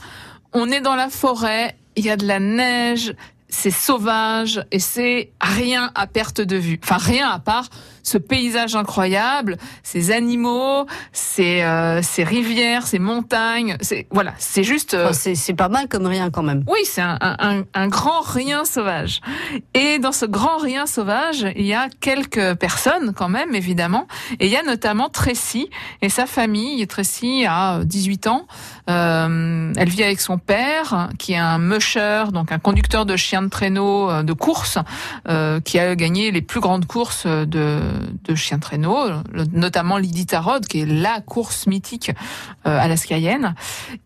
On 0.52 0.70
est 0.70 0.80
dans 0.80 0.96
la 0.96 1.08
forêt. 1.10 1.76
Il 1.96 2.04
y 2.04 2.10
a 2.10 2.16
de 2.16 2.26
la 2.26 2.40
neige. 2.40 3.14
C'est 3.48 3.70
sauvage 3.72 4.64
et 4.70 4.78
c'est 4.78 5.32
rien 5.40 5.90
à 5.96 6.06
perte 6.06 6.40
de 6.40 6.56
vue. 6.56 6.78
Enfin, 6.84 6.98
rien 6.98 7.28
à 7.28 7.40
part 7.40 7.68
ce 8.02 8.18
paysage 8.18 8.74
incroyable, 8.76 9.56
ces 9.82 10.10
animaux, 10.12 10.86
ces, 11.12 11.62
euh, 11.62 12.00
ces 12.02 12.24
rivières, 12.24 12.86
ces 12.86 12.98
montagnes. 12.98 13.76
C'est 13.80 14.06
voilà, 14.10 14.34
c'est 14.38 14.64
juste. 14.64 14.94
euh, 14.94 15.04
Enfin, 15.04 15.12
c'est 15.12 15.34
c'est 15.34 15.54
pas 15.54 15.68
mal 15.68 15.88
comme 15.88 16.06
rien 16.06 16.30
quand 16.30 16.42
même. 16.42 16.64
oui, 16.68 16.80
c'est 16.84 17.00
un, 17.02 17.18
un- 17.20 17.62
un 17.74 17.88
grand 17.88 18.20
rien 18.20 18.64
sauvage. 18.64 19.20
Et 19.74 19.98
dans 19.98 20.12
ce 20.12 20.26
grand 20.26 20.58
rien 20.58 20.86
sauvage, 20.86 21.46
il 21.56 21.66
y 21.66 21.74
a 21.74 21.88
quelques 22.00 22.54
personnes 22.54 23.12
quand 23.14 23.28
même, 23.28 23.54
évidemment. 23.54 24.06
Et 24.38 24.46
il 24.46 24.52
y 24.52 24.56
a 24.56 24.62
notamment 24.62 25.08
Tracy 25.08 25.68
et 26.02 26.08
sa 26.08 26.26
famille. 26.26 26.86
Tracy 26.86 27.44
a 27.48 27.80
18 27.84 28.26
ans. 28.26 28.46
Euh, 28.88 29.72
elle 29.76 29.88
vit 29.88 30.02
avec 30.02 30.20
son 30.20 30.38
père, 30.38 31.08
qui 31.18 31.32
est 31.32 31.36
un 31.36 31.58
musher, 31.58 32.24
donc 32.32 32.52
un 32.52 32.58
conducteur 32.58 33.06
de 33.06 33.16
chiens 33.16 33.42
de 33.42 33.48
traîneau 33.48 34.10
euh, 34.10 34.22
de 34.22 34.32
course, 34.32 34.78
euh, 35.28 35.60
qui 35.60 35.78
a 35.78 35.94
gagné 35.96 36.30
les 36.30 36.42
plus 36.42 36.60
grandes 36.60 36.86
courses 36.86 37.26
de, 37.26 37.80
de 38.24 38.34
chiens 38.34 38.56
de 38.58 38.62
traîneau, 38.62 39.08
le- 39.32 39.44
notamment 39.52 39.96
l'Iditarod, 39.98 40.66
qui 40.66 40.80
est 40.80 40.86
la 40.86 41.20
course 41.20 41.66
mythique 41.66 42.10
euh, 42.66 42.78
alaskaïenne 42.78 43.54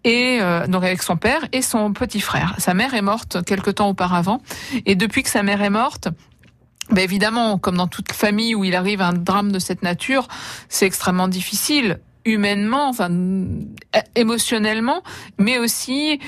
et 0.05 0.38
euh, 0.40 0.66
donc 0.66 0.85
avec 0.85 1.03
son 1.03 1.16
père 1.16 1.42
et 1.53 1.62
son 1.62 1.92
petit 1.92 2.20
frère. 2.20 2.55
Sa 2.59 2.75
mère 2.75 2.94
est 2.94 3.03
morte 3.03 3.44
quelque 3.44 3.70
temps 3.70 3.88
auparavant 3.88 4.40
et 4.87 4.94
depuis 4.94 5.23
que 5.23 5.31
sa 5.31 5.42
mère 5.42 5.62
est 5.62 5.70
morte, 5.70 6.09
ben 6.90 7.03
évidemment, 7.03 7.59
comme 7.59 7.77
dans 7.77 7.87
toute 7.88 8.12
famille 8.12 8.55
où 8.55 8.62
il 8.64 8.75
arrive 8.75 9.01
un 9.01 9.14
drame 9.14 9.51
de 9.53 9.59
cette 9.59 9.83
nature, 9.83 10.29
c'est 10.68 10.87
extrêmement 10.87 11.29
difficile 11.29 11.99
humainement, 12.27 12.92
é- 13.94 14.03
émotionnellement, 14.20 15.03
mais 15.38 15.59
aussi 15.59 16.20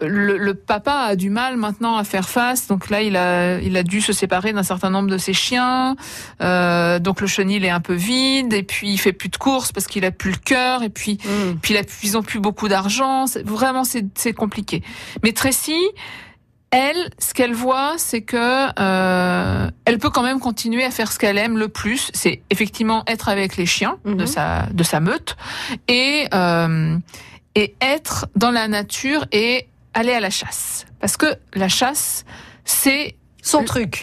le, 0.00 0.36
le 0.36 0.54
papa 0.54 0.92
a 1.10 1.16
du 1.16 1.30
mal 1.30 1.56
maintenant 1.56 1.96
à 1.96 2.04
faire 2.04 2.28
face. 2.28 2.66
Donc 2.66 2.90
là, 2.90 3.00
il 3.02 3.16
a, 3.16 3.58
il 3.60 3.76
a 3.76 3.82
dû 3.82 4.00
se 4.00 4.12
séparer 4.12 4.52
d'un 4.52 4.62
certain 4.62 4.90
nombre 4.90 5.08
de 5.08 5.18
ses 5.18 5.32
chiens. 5.32 5.96
Euh, 6.42 6.98
donc 6.98 7.20
le 7.20 7.26
chenil 7.26 7.64
est 7.64 7.70
un 7.70 7.80
peu 7.80 7.94
vide. 7.94 8.52
Et 8.52 8.62
puis 8.64 8.90
il 8.90 8.98
fait 8.98 9.12
plus 9.12 9.28
de 9.28 9.36
courses 9.36 9.72
parce 9.72 9.86
qu'il 9.86 10.04
a 10.04 10.10
plus 10.10 10.32
le 10.32 10.36
cœur. 10.38 10.82
Et 10.82 10.90
puis, 10.90 11.18
puis 11.62 11.74
il 11.74 11.76
a, 11.76 11.82
ils 12.02 12.16
ont 12.18 12.22
plus 12.22 12.40
beaucoup 12.40 12.68
d'argent. 12.68 13.26
C'est- 13.26 13.44
Vraiment, 13.46 13.84
c'est 13.84 14.04
c'est 14.16 14.32
compliqué. 14.32 14.82
Mais 15.22 15.32
Tracy, 15.32 15.78
elle, 16.70 17.08
ce 17.20 17.34
qu'elle 17.34 17.54
voit, 17.54 17.94
c'est 17.98 18.22
que 18.22 18.68
euh, 18.80 19.70
elle 19.84 19.98
peut 19.98 20.10
quand 20.10 20.24
même 20.24 20.40
continuer 20.40 20.84
à 20.84 20.90
faire 20.90 21.12
ce 21.12 21.20
qu'elle 21.20 21.38
aime 21.38 21.56
le 21.56 21.68
plus. 21.68 22.10
C'est 22.14 22.42
effectivement 22.50 23.04
être 23.06 23.28
avec 23.28 23.56
les 23.56 23.66
chiens 23.66 23.98
de 24.04 24.26
sa 24.26 24.66
de 24.72 24.82
sa 24.82 24.98
meute 24.98 25.36
et 25.86 26.26
euh, 26.34 26.96
et 27.54 27.76
être 27.80 28.26
dans 28.34 28.50
la 28.50 28.66
nature 28.66 29.24
et 29.30 29.68
aller 29.94 30.12
à 30.12 30.20
la 30.20 30.30
chasse. 30.30 30.86
Parce 31.00 31.16
que 31.16 31.26
la 31.54 31.68
chasse, 31.68 32.24
c'est 32.64 33.16
son 33.42 33.64
truc. 33.64 33.92